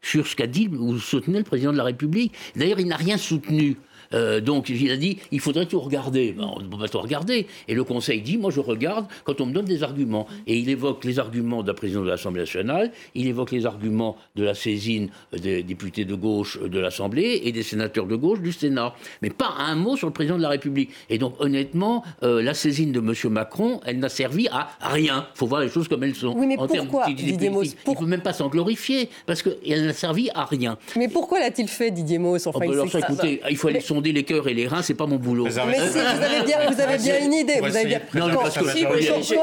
[0.00, 2.32] sur ce qu'a dit ou soutenait le président de la République.
[2.56, 3.76] D'ailleurs, il n'a rien soutenu.
[4.14, 6.32] Euh, donc il a dit, il faudrait tout regarder.
[6.32, 7.46] Ben, on ne peut pas tout regarder.
[7.68, 10.26] Et le Conseil dit, moi je regarde quand on me donne des arguments.
[10.46, 14.16] Et il évoque les arguments de la présidente de l'Assemblée nationale, il évoque les arguments
[14.36, 18.52] de la saisine des députés de gauche de l'Assemblée et des sénateurs de gauche du
[18.52, 18.94] Sénat.
[19.22, 20.90] Mais pas un mot sur le président de la République.
[21.10, 23.32] Et donc honnêtement, euh, la saisine de M.
[23.32, 25.26] Macron, elle n'a servi à rien.
[25.34, 26.34] Il faut voir les choses comme elles sont.
[26.36, 29.92] Oui, mais pourquoi, Didier Mauss Il ne peut même pas s'en glorifier, parce qu'elle n'a
[29.92, 30.78] servi à rien.
[30.96, 34.48] Mais pourquoi l'a-t-il fait, Didier Mauss enfin, oh, ben écoutez, il faut aller les cœurs
[34.48, 35.44] et les reins, c'est pas mon boulot.
[35.44, 37.60] Mais si, vous avez bien, vous avez bien une idée.
[37.60, 38.00] Vous avez bien...
[38.10, 38.26] quand,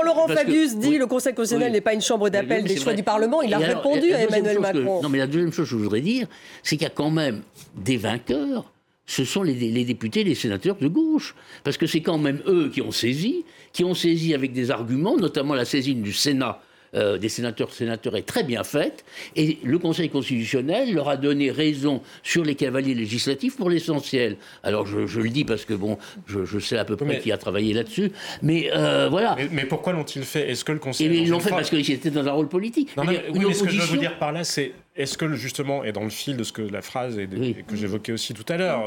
[0.04, 3.42] Laurent Fabius dit le Conseil constitutionnel n'est pas une chambre d'appel des choix du Parlement,
[3.42, 5.02] il a répondu à Emmanuel Macron.
[5.02, 6.28] non, mais la deuxième chose que je voudrais dire,
[6.64, 7.44] c'est qu'il y a quand même
[7.76, 8.72] des vainqueurs
[9.10, 11.34] ce sont les, les, députés, les sénateurs de gauche.
[11.64, 13.44] Parce que c'est quand même eux qui ont saisi,
[13.74, 16.62] qui ont saisi avec des arguments, notamment la saisine du Sénat
[16.96, 21.52] euh, des sénateurs sénateurs est très bien faite, et le Conseil constitutionnel leur a donné
[21.52, 24.38] raison sur les cavaliers législatifs pour l'essentiel.
[24.64, 25.98] Alors je, le dis parce que bon,
[26.28, 29.36] je, sais à peu près qui a travaillé là-dessus, mais euh, voilà.
[29.52, 30.50] Mais, pourquoi l'ont-ils fait?
[30.50, 31.08] Est-ce que le Conseil...
[31.08, 32.96] ils l'ont fait parce qu'ils étaient dans un rôle politique.
[32.98, 35.34] Non, mais, oui, mais ce que je veux vous dire par là, c'est est-ce que
[35.34, 37.28] justement, et dans le fil de ce que la phrase et,
[37.66, 38.84] que j'évoquais aussi tout à l'heure,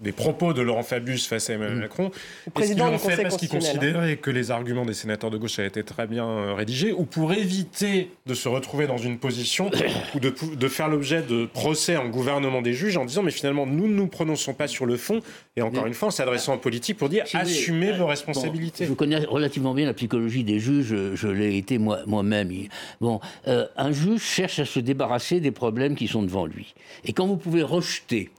[0.00, 2.10] des propos de Laurent Fabius face à Emmanuel Macron,
[2.58, 5.68] est-ce qu'ils l'ont fait parce qu'ils considéraient que les arguments des sénateurs de gauche avaient
[5.68, 9.70] été très bien euh, rédigés, ou pour éviter de se retrouver dans une position
[10.14, 13.66] ou de, de faire l'objet de procès en gouvernement des juges en disant mais finalement
[13.66, 15.20] nous ne nous prononçons pas sur le fond
[15.56, 18.86] et encore une fois en s'adressant aux politiques pour dire assumez vos responsabilités.
[18.86, 22.50] je connais relativement bien la psychologie des juges, je, l'ai été moi-même.
[23.00, 26.74] bon, euh, un juge cherche à se débarrasser des problèmes qui sont devant lui.
[27.04, 28.30] Et quand vous pouvez rejeter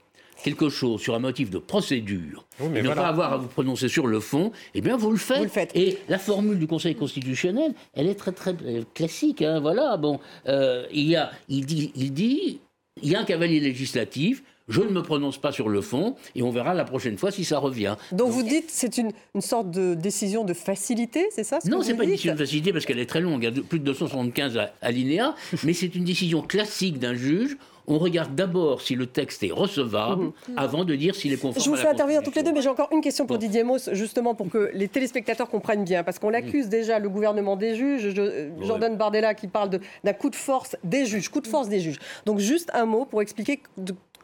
[0.42, 4.06] quelque chose sur un motif de procédure et ne pas avoir à vous prononcer sur
[4.06, 5.74] le fond, eh bien vous le faites.
[5.74, 8.54] Et la formule du Conseil constitutionnel, elle est très très
[8.92, 9.40] classique.
[9.40, 12.60] Hein, voilà, bon, euh, il y a, il dit, il dit,
[13.02, 14.42] il y a un cavalier législatif.
[14.68, 17.44] Je ne me prononce pas sur le fond et on verra la prochaine fois si
[17.44, 17.96] ça revient.
[18.12, 21.82] Donc, vous dites c'est une, une, sorte de décision de facilité, c'est ça ce Non,
[21.82, 23.78] c'est pas une décision de facilité parce qu'elle est très longue, il y a plus
[23.78, 29.06] de 275 alinéas, mais c'est une décision classique d'un juge on regarde d'abord si le
[29.06, 30.32] texte est recevable mhm.
[30.56, 31.62] avant de dire s'il est conforme.
[31.62, 33.90] Je vous fais intervenir toutes les deux, mais j'ai encore une question pour Didier Mauss,
[33.92, 38.14] justement pour que les téléspectateurs comprennent bien, parce qu'on accuse déjà le gouvernement des juges,
[38.62, 39.70] Jordan Bardella qui parle
[40.02, 41.98] d'un coup de force des juges, coup de force des juges.
[42.24, 43.60] Donc juste un mot pour expliquer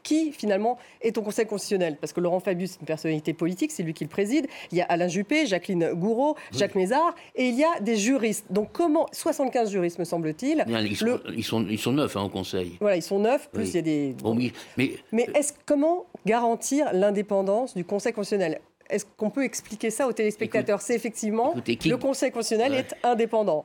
[0.03, 3.83] qui finalement est au Conseil constitutionnel Parce que Laurent Fabius, c'est une personnalité politique, c'est
[3.83, 4.47] lui qui le préside.
[4.73, 8.47] Il y a Alain Juppé, Jacqueline Gouraud, Jacques Mézard, et il y a des juristes.
[8.51, 10.65] Donc comment 75 juristes, me semble-t-il.
[10.69, 10.97] Ils,
[11.45, 12.77] sont, ils, sont, neuf hein, au Conseil.
[12.81, 14.15] Voilà, ils sont neuf, plus il y a des.
[14.77, 18.61] mais mais est-ce comment garantir l'indépendance du Conseil constitutionnel?
[18.89, 20.81] Est-ce qu'on peut expliquer ça aux téléspectateurs?
[20.81, 23.65] C'est effectivement le Conseil constitutionnel est indépendant.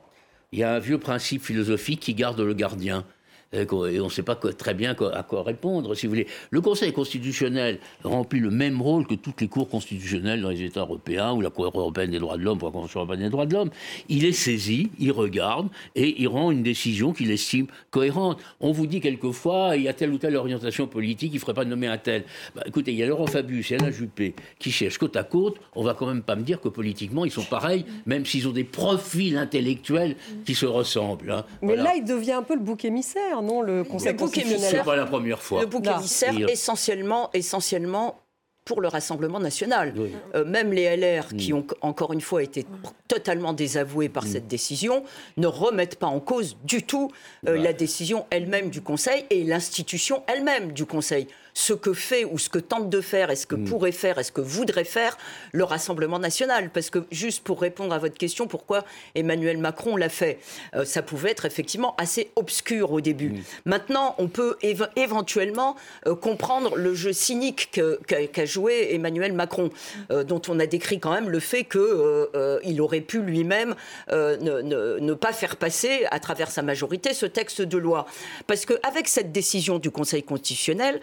[0.52, 3.04] Il y a un vieux principe philosophique qui garde le gardien.
[3.54, 6.26] Euh, et on ne sait pas très bien à quoi répondre, si vous voulez.
[6.50, 10.80] Le Conseil constitutionnel remplit le même rôle que toutes les cours constitutionnelles dans les États
[10.80, 13.46] européens ou la Cour européenne des droits de l'homme ou la Convention européenne des droits
[13.46, 13.70] de l'homme.
[14.08, 18.40] Il est saisi, il regarde et il rend une décision qu'il estime cohérente.
[18.60, 21.54] On vous dit quelquefois, il y a telle ou telle orientation politique, il ne faudrait
[21.54, 22.24] pas nommer un tel.
[22.54, 25.56] Bah, écoutez, il y a Laurent Fabius et Alain Juppé qui cherchent côte à côte.
[25.74, 28.52] On va quand même pas me dire que politiquement, ils sont pareils, même s'ils ont
[28.52, 31.30] des profils intellectuels qui se ressemblent.
[31.30, 31.44] Hein.
[31.62, 34.84] Mais là, il devient un peu le bouc émissaire non, le Conseil le constitutionnel C'est
[34.84, 35.60] pas la première fois.
[35.60, 38.20] Le bouc émissaire, essentiellement, essentiellement
[38.66, 39.94] pour le Rassemblement national.
[40.34, 41.56] Euh, même les LR, qui mm.
[41.56, 42.66] ont encore une fois été
[43.08, 44.28] totalement désavoués par mm.
[44.28, 45.04] cette décision,
[45.38, 47.10] ne remettent pas en cause du tout
[47.46, 52.38] euh, la décision elle-même du Conseil et l'institution elle-même du Conseil ce que fait ou
[52.38, 53.64] ce que tente de faire, est ce que mm.
[53.64, 55.16] pourrait faire, est ce que voudrait faire
[55.52, 56.68] le Rassemblement national?
[56.68, 60.38] Parce que juste pour répondre à votre question, pourquoi Emmanuel Macron l'a fait
[60.74, 63.30] euh, Ça pouvait être effectivement assez obscur au début.
[63.30, 63.42] Mm.
[63.64, 64.58] Maintenant, on peut
[64.96, 69.70] éventuellement euh, comprendre le jeu cynique qu'a joué Emmanuel Macron,
[70.10, 73.74] euh, dont on a décrit quand même le fait qu'il aurait pu lui-même
[74.10, 74.60] ne,
[75.00, 78.04] ne, pas faire passer à travers sa majorité ce texte de loi.
[78.46, 81.00] Parce qu'avec cette décision du Conseil constitutionnel,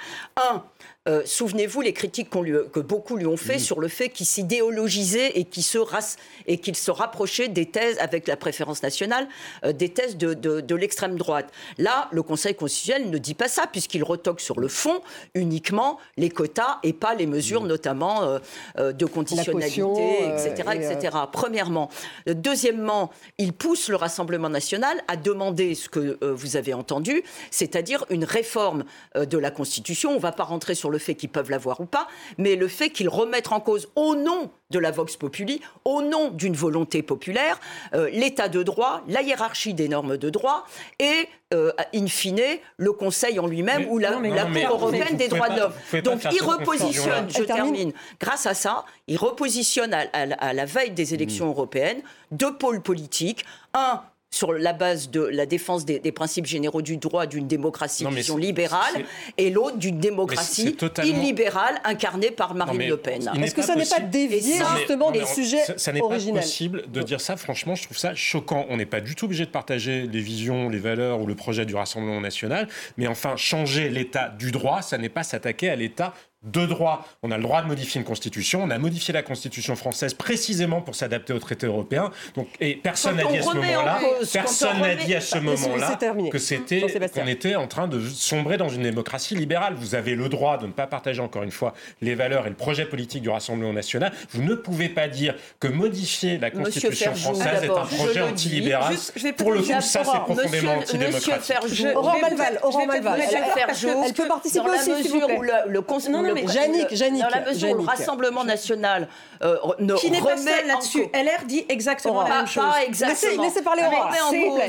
[0.51, 0.72] un,
[1.10, 5.44] euh, souvenez-vous les critiques que beaucoup lui ont fait sur le fait qu'il s'idéologisait et
[5.44, 9.28] qu'il se, rapprochait des thèses, avec la préférence nationale,
[9.66, 11.52] euh, des thèses de, l'extrême droite.
[11.78, 15.02] Là, le Conseil constitutionnel ne dit pas ça, puisqu'il retoque sur le fond
[15.34, 18.39] uniquement les quotas et pas les mesures, notamment
[18.78, 20.70] euh, de conditionnalité, etc.
[20.74, 21.18] etc.
[21.34, 21.89] Premièrement.
[22.28, 28.24] Deuxièmement, il pousse le Rassemblement national à demander ce que vous avez entendu, c'est-à-dire une
[28.24, 28.86] réforme
[29.16, 30.12] de la Constitution.
[30.12, 32.69] On ne va pas rentrer sur le fait qu'ils peuvent l'avoir ou pas, mais le
[32.69, 37.03] fait qu'ils remettent en cause, au nom de la Vox Populi, au nom d'une volonté
[37.03, 37.60] populaire,
[37.93, 40.65] euh, l'état de droit, la hiérarchie des normes de droit
[40.99, 42.41] et, euh, in fine,
[42.77, 46.01] le Conseil en lui-même ou la, Cour européenne des droits de l'homme.
[46.01, 51.13] Donc il repositionne, je termine, grâce à ça, il repositionne à, à la veille des
[51.13, 51.49] élections hmm.
[51.49, 52.01] européennes
[52.32, 53.45] deux pôles politiques.
[53.73, 54.01] Un,
[54.34, 59.06] sur la base de la défense des, principes généraux du droit d'une démocratie vision libérale
[59.38, 63.30] et l'autre d'une démocratie illibérale incarnée par Marine Le Pen.
[63.41, 67.02] Est-ce que ça n'est pas dévié justement des sujets ça, ça n'est pas possible de
[67.02, 67.38] dire ça.
[67.38, 68.65] Franchement, je trouve ça choquant.
[68.69, 71.65] On n'est pas du tout obligé de partager les visions, les valeurs ou le projet
[71.65, 72.67] du Rassemblement national.
[72.98, 77.08] Mais enfin, changer l'état du droit, ça n'est pas s'attaquer à l'état de droit.
[77.23, 78.63] On a le droit de modifier une constitution.
[78.63, 82.12] On a modifié la constitution française précisément pour s'adapter aux traités européens.
[82.36, 83.99] Donc, et personne n'a dit à ce moment-là,
[84.32, 85.97] personne n'a dit à ce moment-là
[86.32, 89.75] que c'était qu'on était en train de sombrer dans une démocratie libérale.
[89.75, 92.56] Vous avez le droit de ne pas partager encore une fois les valeurs et le
[92.56, 94.12] projet politique du Rassemblement national.
[94.32, 98.93] Vous ne pouvez pas dire que modifier la constitution française est un projet antilibéral.
[99.38, 101.56] Pour le coup, ça c'est profondément antidémocratique.
[101.95, 106.33] Aurore Malval, Aurore Malval, elle peut participer aussi, s'il vous plaît.
[106.34, 109.08] Mais Jannick, Dans la mesure où le Rassemblement national
[109.43, 111.04] euh, ne Qui n'est pas seul là-dessus.
[111.13, 112.63] LR dit exactement la même chose.
[112.63, 113.43] Pas exactement.
[113.43, 114.12] Laissez, parler Aurore.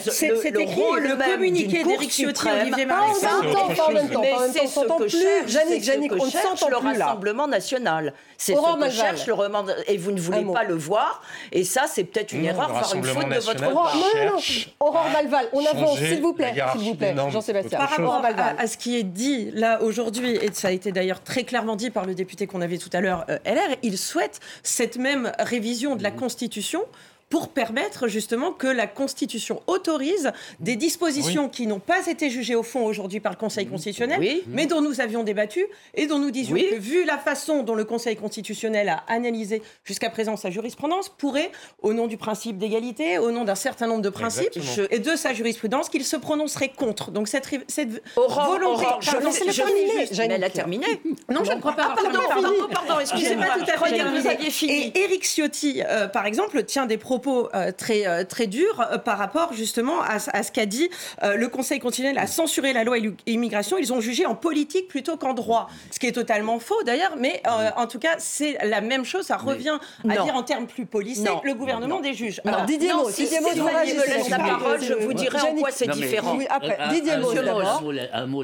[0.01, 3.21] C'est écrit le communiqué d'Éric Ciotti, Olivier Marlex.
[3.21, 4.23] Pas en même temps, pas en même temps,
[4.63, 5.25] on s'entend plus.
[5.47, 8.15] Jannick, Jannick, on ne s'entend plus le Rassemblement national.
[8.37, 9.35] C'est ce que cherche le
[9.87, 11.23] et vous ne voulez pas le voir.
[11.53, 13.97] Et ça, c'est peut-être une erreur, voire une faute de votre part.
[13.97, 14.39] Non, non, non.
[14.81, 16.55] Aurore Malval, on avance, s'il vous plaît.
[16.73, 17.79] S'il vous plaît, Jean-Sébastien.
[17.79, 18.23] Par rapport
[18.59, 21.91] à ce qui est dit là aujourd'hui, et ça a été d'ailleurs très clairement dit
[21.91, 25.95] par le député qu'on avait tout à l'heure, euh, LR, il souhaite cette même révision
[25.95, 26.83] de la Constitution
[27.31, 32.63] pour permettre justement que la Constitution autorise des dispositions qui n'ont pas été jugées au
[32.63, 36.57] fond aujourd'hui par le Conseil constitutionnel, mais dont nous avions débattu et dont nous disions
[36.57, 41.51] que, vu la façon dont le Conseil constitutionnel a analysé jusqu'à présent sa jurisprudence, pourrait,
[41.83, 44.59] au nom du principe d'égalité, au nom d'un certain nombre de principes
[44.91, 47.11] et de sa jurisprudence, qu'il se prononcerait contre.
[47.11, 48.85] Donc cette, cette volonté...
[49.01, 50.87] je pardon, je elle a terminé.
[51.31, 51.91] Non, je ne crois pas.
[51.91, 54.03] Ah, pardon, pardon, pardon, excusez-moi, tout à fait.
[54.03, 54.73] Vous aviez fini.
[54.73, 57.14] Et Éric Ciotti, euh, par exemple, tient des propos
[57.55, 60.89] euh, très, euh, très dur euh, par rapport justement à, ce qu'a dit
[61.23, 62.97] le Conseil constitutionnel a censuré la loi
[63.27, 63.79] immigration.
[63.79, 67.43] Ils ont jugé en politique plutôt qu'en droit, ce qui est totalement faux d'ailleurs, mais
[67.77, 69.27] en tout cas c'est la même chose.
[69.27, 72.41] Ça revient à dire en termes plus policiers le gouvernement des juges.
[72.45, 75.55] Alors Didier Maud, si, Didier Maud, vous me laisse la parole, je vous dirai en
[75.55, 76.39] quoi c'est différent.
[76.51, 77.93] après, Didier Maud d'abord.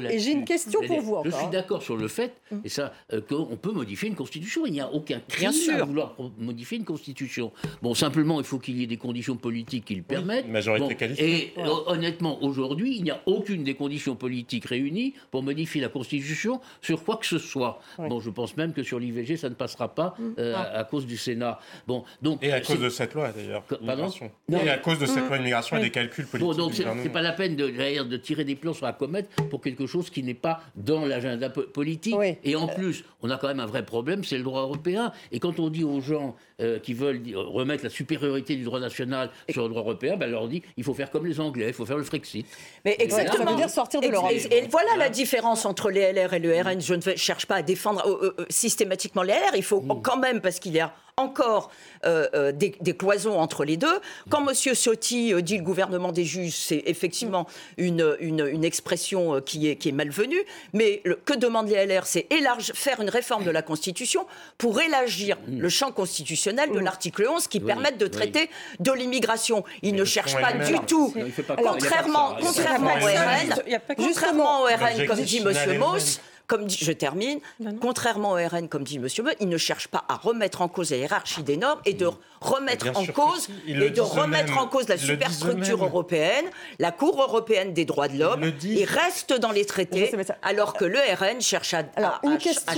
[0.09, 1.17] Et j'ai une question pour vous.
[1.25, 2.93] Je suis d'accord sur le fait et ça
[3.29, 4.65] qu'on peut modifier une constitution.
[4.65, 7.51] Il n'y a aucun crime à vouloir modifier une constitution.
[7.81, 10.47] Bon, simplement, il faut qu'il y ait des conditions politiques qui le permettent.
[10.47, 11.53] majorité qualifiée.
[11.57, 16.61] Et honnêtement, aujourd'hui, il n'y a aucune des conditions politiques réunies pour modifier la Constitution
[16.81, 17.81] sur quoi que ce soit.
[17.97, 20.33] Bon, je pense même que sur l'IVG, ça ne passera pas mm.
[20.39, 20.79] euh, ah.
[20.79, 21.59] à, cause du Sénat.
[21.87, 23.63] Bon, donc, et à cause de cette loi, d'ailleurs.
[23.63, 24.09] Pardon
[24.49, 25.27] Et à cause de cette mm.
[25.27, 26.47] loi immigration et des calculs politiques.
[26.47, 27.69] Bon, donc c'est pas la peine de,
[28.03, 31.49] de tirer des plans sur la comète pour quelque chose qui n'est pas dans l'agenda
[31.49, 32.15] politique.
[32.43, 35.11] Et en plus, on a quand même un vrai problème, c'est le droit européen.
[35.31, 39.29] Et quand on dit aux gens euh, qui veulent remettre la supériorité du droit national
[39.49, 41.85] sur le droit européen, ben, leur dit il faut faire comme les Anglais, il faut
[41.85, 42.45] faire le Frexit.
[42.85, 43.45] Mais exactement.
[43.45, 44.31] Ça veut dire sortir de l'Europe.
[44.31, 46.81] Et, voilà la différence entre les LR et le RN.
[46.81, 49.55] Je ne cherche pas à défendre euh, euh, systématiquement les LR.
[49.55, 50.01] Il faut mm.
[50.01, 51.71] quand même, parce qu'il y a encore
[52.05, 53.99] euh, euh, des, cloisons entre les deux.
[54.29, 54.55] Quand M.
[54.55, 59.89] Ciotti euh, dit le gouvernement des juges, c'est effectivement une, une, expression qui est, qui
[59.89, 60.41] est malvenue.
[60.73, 62.27] Mais que demandent les LR C'est
[62.73, 64.25] faire une réforme de la Constitution
[64.57, 69.63] pour élargir le champ constitutionnel de l'article 11 qui permette de traiter de l'immigration.
[69.83, 71.13] Ils ne cherchent pas du tout,
[71.57, 75.77] contrairement, contrairement au RN, contrairement au RN, comme dit M.
[75.77, 76.19] Moss,
[76.51, 77.39] comme dit, je termine,
[77.79, 79.07] contrairement au RN, comme dit M.
[79.23, 82.09] Meut, il ne cherche pas à remettre en cause la hiérarchie des normes et de
[82.41, 86.43] remettre en cause et de remettre en cause la superstructure européenne,
[86.77, 90.11] la Cour européenne des droits de l'homme, il reste dans les traités,
[90.41, 91.85] alors que le RN cherche à,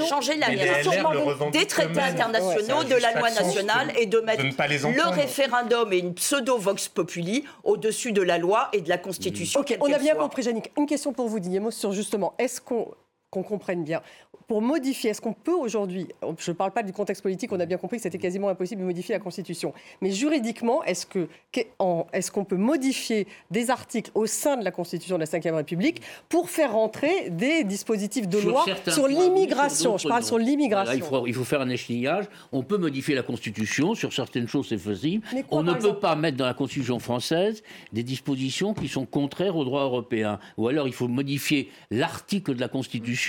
[0.07, 0.89] changer la hiérarchie
[1.51, 6.89] des traités internationaux, de la loi nationale et de mettre le référendum et une pseudo-vox
[6.89, 9.61] populi au-dessus de la loi et de la Constitution.
[9.61, 10.71] Ok, on a bien compris, Jannick.
[10.77, 12.93] Une question pour vous, Didier sur justement, est-ce qu'on
[13.33, 14.01] qu'on comprenne bien.
[14.47, 17.65] Pour modifier, est-ce qu'on peut aujourd'hui, je ne parle pas du contexte politique, on a
[17.65, 22.29] bien compris que c'était quasiment impossible de modifier la Constitution, mais juridiquement, est-ce qu'on est
[22.29, 26.49] qu'on peut modifier des articles au sein de la Constitution de la Ve République pour
[26.49, 29.97] faire rentrer des dispositifs de loi sur l'immigration?
[29.97, 30.93] Je parle sur l'immigration.
[30.93, 32.25] Il, il, faut faire un échelignage.
[32.51, 35.25] On peut modifier la Constitution, sur certaines choses c'est possible.
[35.49, 39.63] on ne peut pas mettre dans la Constitution française des dispositions qui sont contraires au
[39.63, 40.39] droit européen.
[40.57, 43.22] Ou alors il faut modifier l'article de la Constitution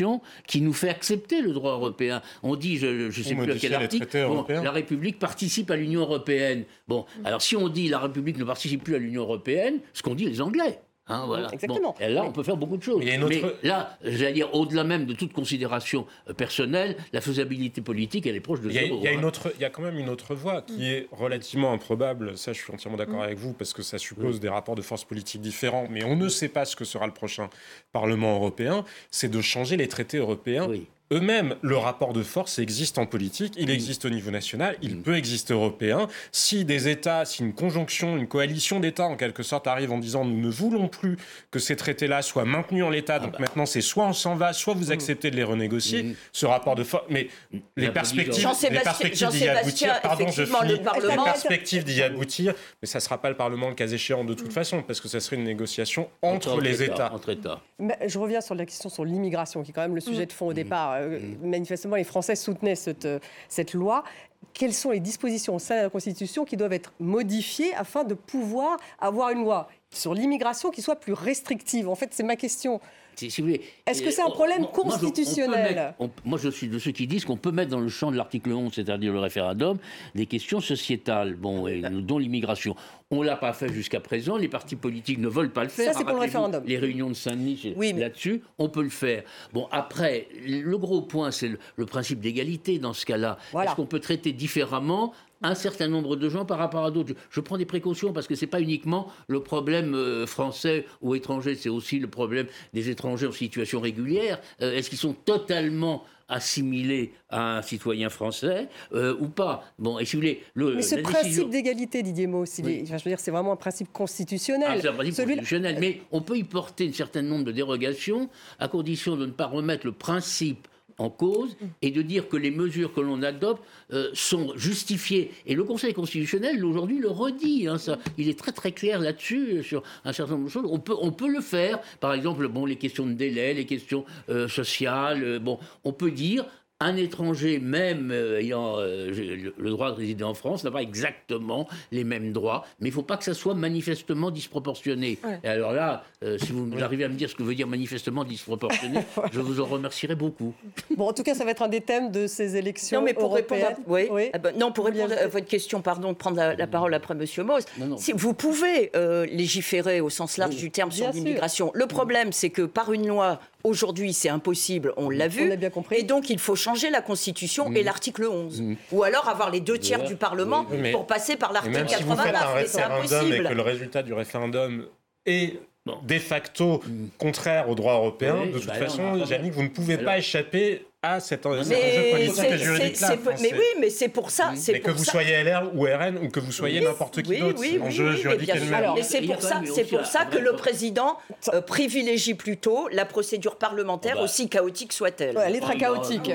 [0.46, 2.22] qui nous fait accepter le droit européen.
[2.42, 4.06] On dit, je ne sais plus à quel article,
[4.48, 6.64] la République participe à l'Union européenne.
[6.88, 10.14] Bon, alors si on dit la République ne participe plus à l'Union européenne, ce qu'ont
[10.14, 10.80] dit les Anglais.
[11.06, 11.52] Hein, voilà.
[11.52, 11.94] Exactement.
[12.00, 13.04] et là, on peut faire beaucoup de choses.
[13.04, 13.18] Mais,
[13.62, 18.40] là, j'allais dire, au-delà même de toute considération euh, personnelle, la faisabilité politique, elle est
[18.40, 18.98] proche de zéro.
[18.98, 21.08] Il y, a, une autre, il y a quand même une autre voie qui est
[21.12, 22.38] relativement improbable.
[22.38, 23.24] Ça, je suis entièrement d'accord mm.
[23.24, 25.86] avec vous, parce que ça suppose des rapports de force politiques différents.
[25.90, 27.50] Mais on ne sait pas ce que sera le prochain
[27.92, 28.84] Parlement européen.
[29.10, 30.68] C'est de changer les traités européens
[31.14, 31.54] eux-mêmes.
[31.62, 35.54] Le rapport de force existe en politique, il existe au niveau national, il peut exister
[35.54, 36.08] européen.
[36.32, 40.24] Si des États, si une conjonction, une coalition d'États en quelque sorte arrive en disant
[40.24, 41.16] nous ne voulons plus
[41.50, 44.74] que ces traités-là soient maintenus en l'état, donc maintenant c'est soit on s'en va, soit
[44.74, 47.04] vous acceptez de les renégocier, ce rapport de force.
[47.08, 47.28] Mais
[47.76, 52.98] les perspectives, les perspectives d'y aboutir, pardon, je finis, les perspectives d'y aboutir, mais ça
[52.98, 55.36] ne sera pas le Parlement le cas échéant de toute façon, parce que ça serait
[55.36, 57.12] une négociation entre, les États.
[57.12, 57.60] Entre États.
[58.06, 60.48] je reviens sur la question sur l'immigration, qui est quand même le sujet de fond
[60.48, 61.03] au départ.
[61.04, 64.04] Euh, manifestement, les Français soutenaient cette, euh, cette loi
[64.52, 68.14] quelles sont les dispositions au sein de la Constitution qui doivent être modifiées afin de
[68.14, 71.88] pouvoir avoir une loi sur l'immigration qui soit plus restrictive?
[71.88, 72.80] En fait, c'est ma question.
[73.22, 75.94] Est-ce que c'est un problème constitutionnel
[76.24, 78.52] moi, je suis de ceux qui disent qu'on peut mettre dans le champ de l'article
[78.52, 79.78] 11, c'est-à-dire le référendum,
[80.14, 81.66] des questions sociétales, bon,
[82.02, 82.76] dont l'immigration.
[83.10, 85.92] On ne l'a pas fait jusqu'à présent, les partis politiques ne veulent pas le faire.
[85.92, 86.64] Ça, c'est pour le référendum.
[86.66, 89.22] Les réunions de Saint-Denis, oui, là-dessus, on peut le faire.
[89.52, 93.38] Bon, après, le gros point, c'est le, principe d'égalité dans ce cas-là.
[93.52, 95.12] Est-ce qu'on peut traiter différemment
[95.44, 97.14] un certain nombre de gens par rapport à d'autres.
[97.30, 101.14] Je, prends des précautions parce que ce n'est pas uniquement le problème euh, français ou
[101.14, 104.40] étranger, c'est aussi le problème des étrangers en situation régulière.
[104.62, 109.64] Euh, est-ce qu'ils sont totalement assimilés à un citoyen français euh, ou pas?
[109.78, 113.20] Bon, et si vous voulez, le, mais ce principe d'égalité, Didier Mauss, je veux dire,
[113.20, 114.68] c'est vraiment un principe constitutionnel.
[114.70, 118.30] Ah, c'est un principe constitutionnel, mais on peut y porter un certain nombre de dérogations
[118.58, 120.66] à condition de ne pas remettre le principe
[120.98, 125.32] en cause et de dire que les mesures que l'on adopte euh, sont justifiées.
[125.46, 127.66] Et le Conseil constitutionnel, aujourd'hui, le redit.
[127.68, 130.68] Hein, ça, il est très très clair là-dessus, sur un certain nombre de choses.
[130.70, 131.80] On peut, on peut le faire.
[132.00, 135.24] Par exemple, bon, les questions de délai, les questions euh, sociales.
[135.24, 136.46] Euh, bon, on peut dire
[136.80, 139.10] un étranger, même euh, ayant euh,
[139.56, 142.94] le droit de résider en France, n'a pas exactement les mêmes droits, mais il ne
[142.94, 145.18] faut pas que ça soit manifestement disproportionné.
[145.44, 148.24] Et alors là, euh, si vous arrivez à me dire ce que veut dire manifestement
[148.24, 149.00] disproportionné,
[149.32, 150.52] je vous en remercierai beaucoup.
[150.96, 153.14] Bon, en tout cas, ça va être un des thèmes de ces élections non, mais
[153.14, 156.66] pour Répondre à, oui, ah ben, non, pour répondre à votre question, pardon, prendre la,
[156.66, 157.46] parole après M.
[157.46, 157.64] Moss,
[157.98, 158.90] si vous pouvez
[159.30, 161.70] légiférer au sens large du terme sur l'immigration.
[161.74, 165.50] Le problème, c'est que par une loi, Aujourd'hui, c'est impossible, on l'a vu.
[165.50, 165.96] On bien compris.
[165.96, 167.84] Et donc, il faut changer la Constitution et mm.
[167.84, 168.60] l'article 11.
[168.60, 168.76] Mm.
[168.92, 171.98] Ou alors avoir les deux tiers du Parlement pour passer par l'article 89.
[171.98, 174.86] Si vous faites un référendum et que le résultat du référendum
[175.24, 175.58] est
[176.02, 177.06] de facto mm.
[177.16, 181.20] contraire au droit européen, de toute bah façon, Jannick, vous ne pouvez pas échapper à
[181.20, 181.62] cet, enjeu
[182.10, 183.16] politique et juridique là.
[183.40, 184.52] Mais oui, mais c'est pour ça.
[184.68, 188.16] Mais que vous soyez LR ou RN ou que vous soyez n'importe qui d'autre, l'enjeu
[188.16, 188.92] juridique est le même.
[188.94, 191.18] Mais c'est pour ça, c'est pour ça que le président
[191.52, 194.24] euh, privilégie plutôt la procédure parlementaire, oh bah.
[194.24, 195.38] aussi chaotique soit-elle.
[195.44, 196.30] Elle est très chaotique.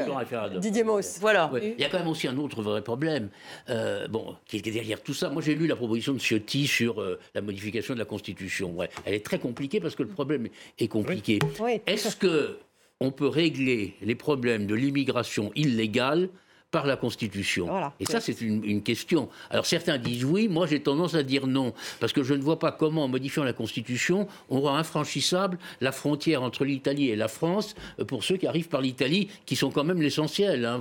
[0.57, 1.17] Didier Mauss.
[1.19, 1.51] Voilà.
[1.61, 3.29] Il y a quand même aussi un autre vrai problème,
[3.69, 5.29] euh, bon, qui est derrière tout ça.
[5.29, 8.75] Moi, j'ai lu la proposition de Ciotti sur euh, la modification de la Constitution.
[9.05, 10.47] Elle est très compliquée parce que le problème
[10.77, 11.39] est compliqué.
[11.87, 12.57] Est-ce que
[12.99, 16.29] on peut régler les problèmes de l'immigration illégale
[16.71, 17.91] par la Constitution.
[17.99, 19.29] Et ça, c'est une, question.
[19.49, 22.59] Alors certains disent oui, moi j'ai tendance à dire non, parce que je ne vois
[22.59, 27.27] pas comment, en modifiant la Constitution, on rend infranchissable la frontière entre l'Italie et la
[27.27, 30.65] France euh, pour ceux qui arrivent par l'Italie, qui sont quand même l'essentiel.
[30.65, 30.79] Hein.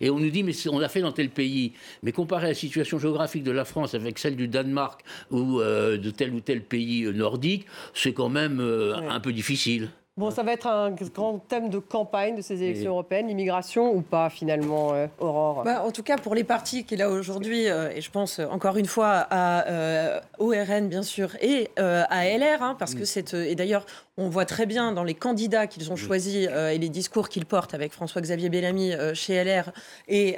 [0.00, 1.72] Et on nous dit, mais on l'a fait dans tel pays.
[2.02, 5.98] Mais comparé à la situation géographique de la France avec celle du Danemark ou euh,
[5.98, 9.90] de tel ou tel pays euh, nordique, c'est quand même un peu difficile.
[10.18, 14.02] Bon, ça va être un grand thème de campagne de ces élections européennes, l'immigration ou
[14.02, 15.62] pas finalement, euh, Aurore?
[15.64, 18.38] Bah, En tout cas, pour les partis qui est là aujourd'hui, euh, et je pense
[18.38, 23.06] encore une fois à euh, ORN bien sûr et à LR, hein, parce que mm.
[23.06, 23.86] c'est et d'ailleurs
[24.18, 25.96] on voit très bien dans les candidats qu'ils ont mm.
[25.96, 29.72] choisis et les discours qu'ils portent avec François-Xavier Bellamy chez LR
[30.08, 30.36] et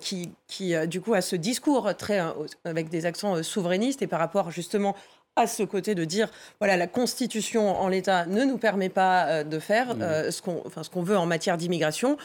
[0.00, 2.18] qui, qui du coup a ce discours très
[2.64, 4.94] avec des accents souverainistes et par rapport justement
[5.36, 6.28] à ce côté de dire
[6.60, 10.02] voilà la constitution en l'état ne nous permet pas euh, de faire mmh.
[10.02, 12.18] euh, ce qu'on enfin ce qu'on veut en matière d'immigration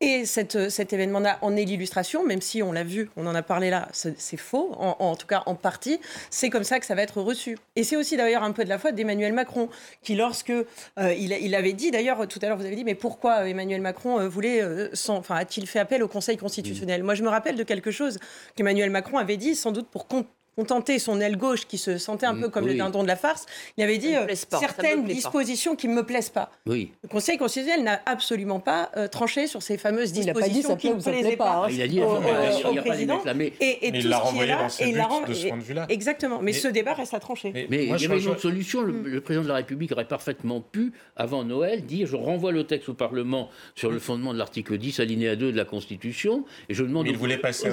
[0.00, 3.42] et cette, cet événement-là en est l'illustration, même si on l'a vu, on en a
[3.42, 6.00] parlé là, c'est faux, en, tout cas en partie.
[6.30, 7.56] C'est comme ça que ça va être reçu.
[7.76, 9.70] Et c'est aussi d'ailleurs un peu de la faute d'Emmanuel Macron,
[10.02, 10.64] qui lorsque euh,
[10.98, 14.28] il, il, avait dit, d'ailleurs tout à l'heure vous avez dit, mais pourquoi Emmanuel Macron
[14.28, 14.62] voulait,
[15.08, 17.04] enfin a-t-il fait appel au Conseil constitutionnel?
[17.04, 18.18] Moi je me rappelle de quelque chose
[18.56, 20.08] qu'Emmanuel Macron avait dit, sans doute pour
[20.56, 23.46] contenté son aile gauche qui se sentait un peu comme le dindon de la farce,
[23.76, 26.50] il avait dit euh, certaines dispositions qui ne me plaisent pas.
[26.66, 26.92] Oui.
[27.02, 31.36] Le Conseil constitutionnel n'a absolument pas euh, tranché sur ces fameuses dispositions qui ne plaisaient
[31.36, 31.66] pas, pas.
[31.70, 33.20] il a dit au, au, au président.
[33.60, 35.86] Et, et, tout il l'a renvoyé dans ses buts de ce point de vue-là.
[35.88, 36.40] Exactement.
[36.42, 37.66] Mais, ce débat reste à trancher.
[37.68, 38.82] Mais, il y avait une autre solution.
[38.82, 42.88] Le, président de la République aurait parfaitement pu, avant Noël, dire je renvoie le texte
[42.88, 46.84] au Parlement sur le fondement de l'article 10, alinéa 2 de la Constitution, et je
[46.84, 47.06] demande.
[47.06, 47.70] il voulait passer.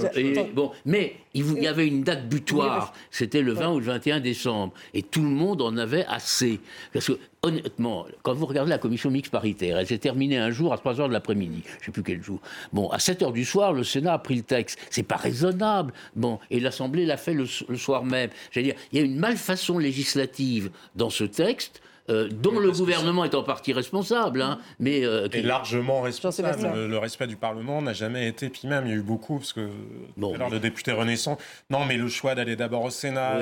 [0.54, 2.93] Bon, mais il y avait une date butoir soir.
[3.09, 4.74] C'était le 20 ou le 21 décembre.
[4.93, 6.59] Et tout le monde en avait assez.
[6.93, 10.74] Parce que, honnêtement, quand vous regardez la commission mixte paritaire, elle s'est terminée un jour
[10.74, 11.63] à 3 h de l'après-midi.
[11.65, 12.39] Je ne sais plus quel jour.
[12.74, 14.80] Bon, à 7 h du soir, le Sénat a pris le texte.
[14.89, 15.93] C'est pas raisonnable.
[16.15, 18.30] Bon, et l'Assemblée l'a fait le, le soir même.
[18.51, 21.82] J'allais dire, il y a une malfaçon législative dans ce texte
[22.12, 26.68] euh, dont le gouvernement est en partie responsable, hein, mais euh, qui est largement responsable.
[26.76, 29.53] Le, respect du Parlement n'a jamais été, puis même il y a eu beaucoup, parce
[29.53, 29.70] que
[30.18, 31.38] bon, alors le député Renaissant,
[31.70, 33.39] non, mais le choix d'aller d'abord au Sénat,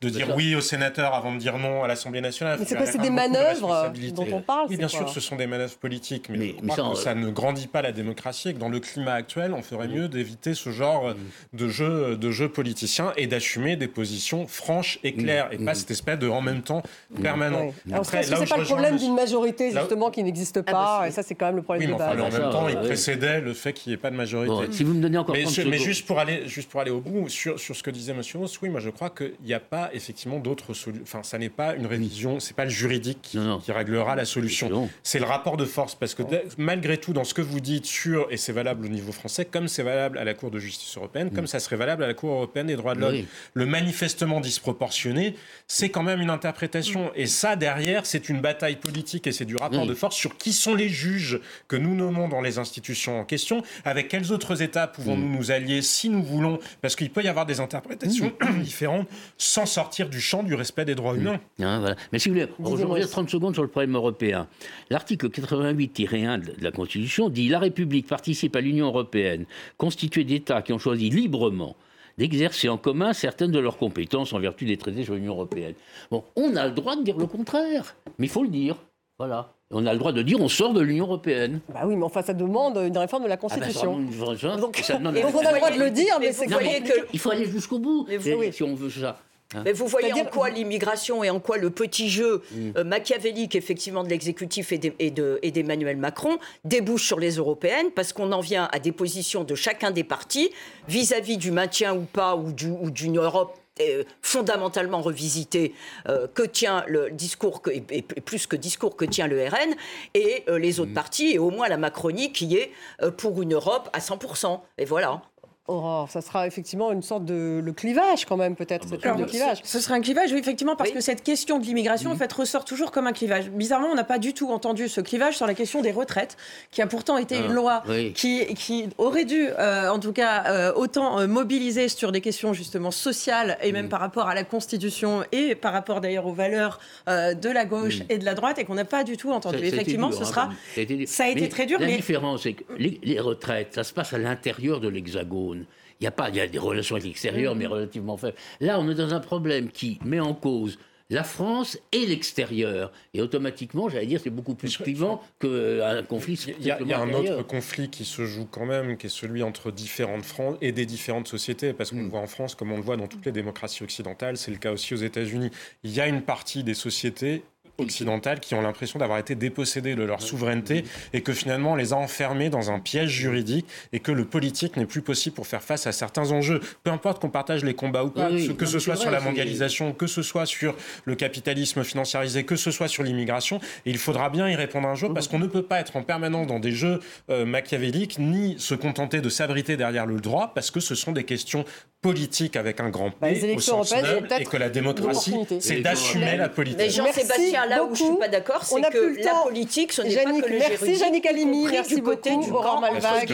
[0.00, 2.58] de, dire oui aux sénateurs avant de dire non à l'Assemblée nationale.
[2.60, 5.46] Mais c'est quoi, c'est des manœuvres dont on parle Oui, bien sûr, ce sont des
[5.46, 9.14] manœuvres politiques, mais, ça, ça, ne grandit pas la démocratie et que dans le climat
[9.14, 11.14] actuel, on ferait mieux d'éviter ce genre
[11.52, 15.90] de jeu, de jeu politicien et d'assumer des positions franches et claires, et pas cette
[15.90, 16.82] espèce de en même temps
[17.22, 17.72] permanent.
[18.14, 21.10] Est-ce que c'est pas le problème d'une majorité justement qui n'existe ah, pas bah, Et
[21.10, 23.72] ça, c'est quand même le problème oui, mais en même temps, il précédait le fait
[23.72, 24.72] qu'il n'y ait pas de majorité.
[24.72, 27.28] si vous me donnez encore mais, mais juste pour aller juste pour aller au bout
[27.28, 29.90] sur, sur ce que disait Monsieur Ross, oui, moi je crois qu'il n'y a pas
[29.92, 31.02] effectivement d'autres solutions.
[31.02, 34.88] Enfin, ça n'est pas une révision, c'est pas le juridique qui, qui réglera la solution.
[35.02, 36.22] C'est le rapport de force parce que
[36.58, 39.68] malgré tout, dans ce que vous dites sur et c'est valable au niveau français, comme
[39.68, 41.48] c'est valable à la Cour de justice européenne, comme mm.
[41.48, 45.34] ça serait valable à la Cour européenne des droits de l'homme, le manifestement disproportionné,
[45.66, 47.10] c'est quand même une interprétation.
[47.14, 50.52] Et ça derrière c'est une bataille politique et c'est du rapport de force sur qui
[50.52, 54.86] sont les juges que nous nommons dans les institutions en question, avec quels autres États
[54.86, 55.36] pouvons-nous mm.
[55.36, 58.62] nous allier si nous voulons, parce qu'il peut y avoir des interprétations mm.
[58.62, 61.20] différentes sans sortir du champ du respect des droits mm.
[61.20, 61.40] humains.
[61.62, 64.48] Ah, Mais si vous voulez, reviens 30 secondes sur le problème européen.
[64.90, 69.44] L'article 88-1 de la Constitution dit La République participe à l'Union européenne,
[69.76, 71.76] constituée d'États qui ont choisi librement
[72.20, 75.72] d'exercer en commun certaines de leurs compétences en vertu des traités sur l'Union européenne.
[76.10, 78.76] Bon, on a le droit de dire le contraire, mais il faut le dire.
[79.18, 79.54] Voilà.
[79.70, 81.60] On a le droit de dire on sort de l'Union européenne.
[81.72, 83.98] Bah oui, mais enfin ça demande une réforme de la Constitution.
[83.98, 87.12] Ah bah, donc, on a le droit de le dire, mais c'est que...
[87.14, 88.06] Il faut aller jusqu'au bout,
[88.52, 89.18] si on veut ça.
[89.54, 92.70] Hein Mais vous voyez en quoi l'immigration et en quoi le petit jeu mm.
[92.76, 98.40] euh, machiavélique effectivement de l'exécutif et d'Emmanuel Macron débouche sur les européennes parce qu'on en
[98.40, 100.50] vient à des positions de chacun des partis
[100.86, 105.74] vis-à-vis du maintien ou pas ou d'une Europe euh, fondamentalement revisitée
[106.08, 109.74] euh, que tient le discours et, plus que discours que tient le RN
[110.14, 110.94] et les autres mm.
[110.94, 112.70] partis et au moins la Macronie qui est
[113.16, 114.60] pour une Europe à 100%.
[114.78, 115.22] Et voilà.
[115.70, 119.58] Aurore, ça sera effectivement une sorte de le clivage quand même peut-être, ah bah, clivage.
[119.64, 122.64] Ce, sera un clivage, oui, effectivement, parce que cette question de l'immigration, en fait, ressort
[122.64, 123.50] toujours comme un clivage.
[123.50, 126.36] Bizarrement, on n'a pas du tout entendu ce clivage sur la question des retraites,
[126.70, 127.82] qui a pourtant été une ah, loi
[128.14, 132.52] qui, qui aurait dû, euh, en tout cas, euh, autant euh, mobiliser sur des questions
[132.52, 133.90] justement sociales et même mm.
[133.90, 138.04] par rapport à la Constitution et par rapport d'ailleurs aux valeurs de la gauche mm.
[138.08, 139.58] et de la droite et qu'on n'a pas du tout entendu.
[139.58, 140.50] effectivement, ce sera.
[140.76, 141.78] Hein, ça a été, très dur.
[141.78, 145.59] La différence, c'est que les retraites, ça se passe à l'intérieur de l'Hexagone.
[146.00, 148.36] Il y a pas, il y a des relations avec l'extérieur, mais relativement faibles.
[148.60, 150.78] Là, on est dans un problème qui met en cause
[151.10, 152.92] la France et l'extérieur.
[153.12, 156.40] Et automatiquement, j'allais dire, c'est beaucoup plus clivant qu'un conflit.
[156.60, 159.08] Il y a, il y a un autre conflit qui se joue quand même, qui
[159.08, 161.72] est celui entre différentes France et des différentes sociétés.
[161.72, 162.10] Parce qu'on le mm.
[162.10, 164.72] voit en France, comme on le voit dans toutes les démocraties occidentales, c'est le cas
[164.72, 165.50] aussi aux États-Unis.
[165.82, 167.42] Il y a une partie des sociétés
[167.80, 171.92] occidentales qui ont l'impression d'avoir été dépossédées de leur souveraineté et que finalement on les
[171.92, 175.62] a enfermés dans un piège juridique et que le politique n'est plus possible pour faire
[175.62, 176.60] face à certains enjeux.
[176.84, 180.06] Peu importe qu'on partage les combats ou pas, que ce soit sur la mondialisation, que
[180.06, 180.74] ce soit sur
[181.04, 185.12] le capitalisme financiarisé, que ce soit sur l'immigration, il faudra bien y répondre un jour
[185.14, 187.00] parce qu'on ne peut pas être en permanence dans des jeux
[187.30, 191.24] euh, machiavéliques ni se contenter de s'abriter derrière le droit parce que ce sont des
[191.24, 191.64] questions
[192.02, 193.92] politiques avec un grand P bah, au sens
[194.38, 196.78] et que la démocratie, c'est d'assumer la politique.
[196.78, 200.32] Mais Jean-Sébastien, là où je suis pas d'accord, c'est que la politique, ce n'est pas
[200.32, 203.32] que le Merci Jannick Alimi, merci beaucoup Aurore Malvague.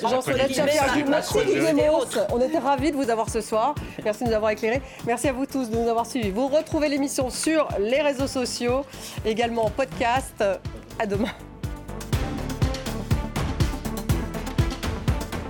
[0.00, 0.66] Jean-Sébastien
[1.08, 1.38] merci
[2.32, 3.74] On était ravis de vous avoir ce soir.
[4.04, 4.82] Merci de nous avoir éclairés.
[5.06, 6.30] Merci à vous tous de nous avoir suivis.
[6.30, 8.84] Vous retrouvez l'émission sur les réseaux sociaux,
[9.24, 10.42] également en podcast.
[10.98, 11.28] À demain.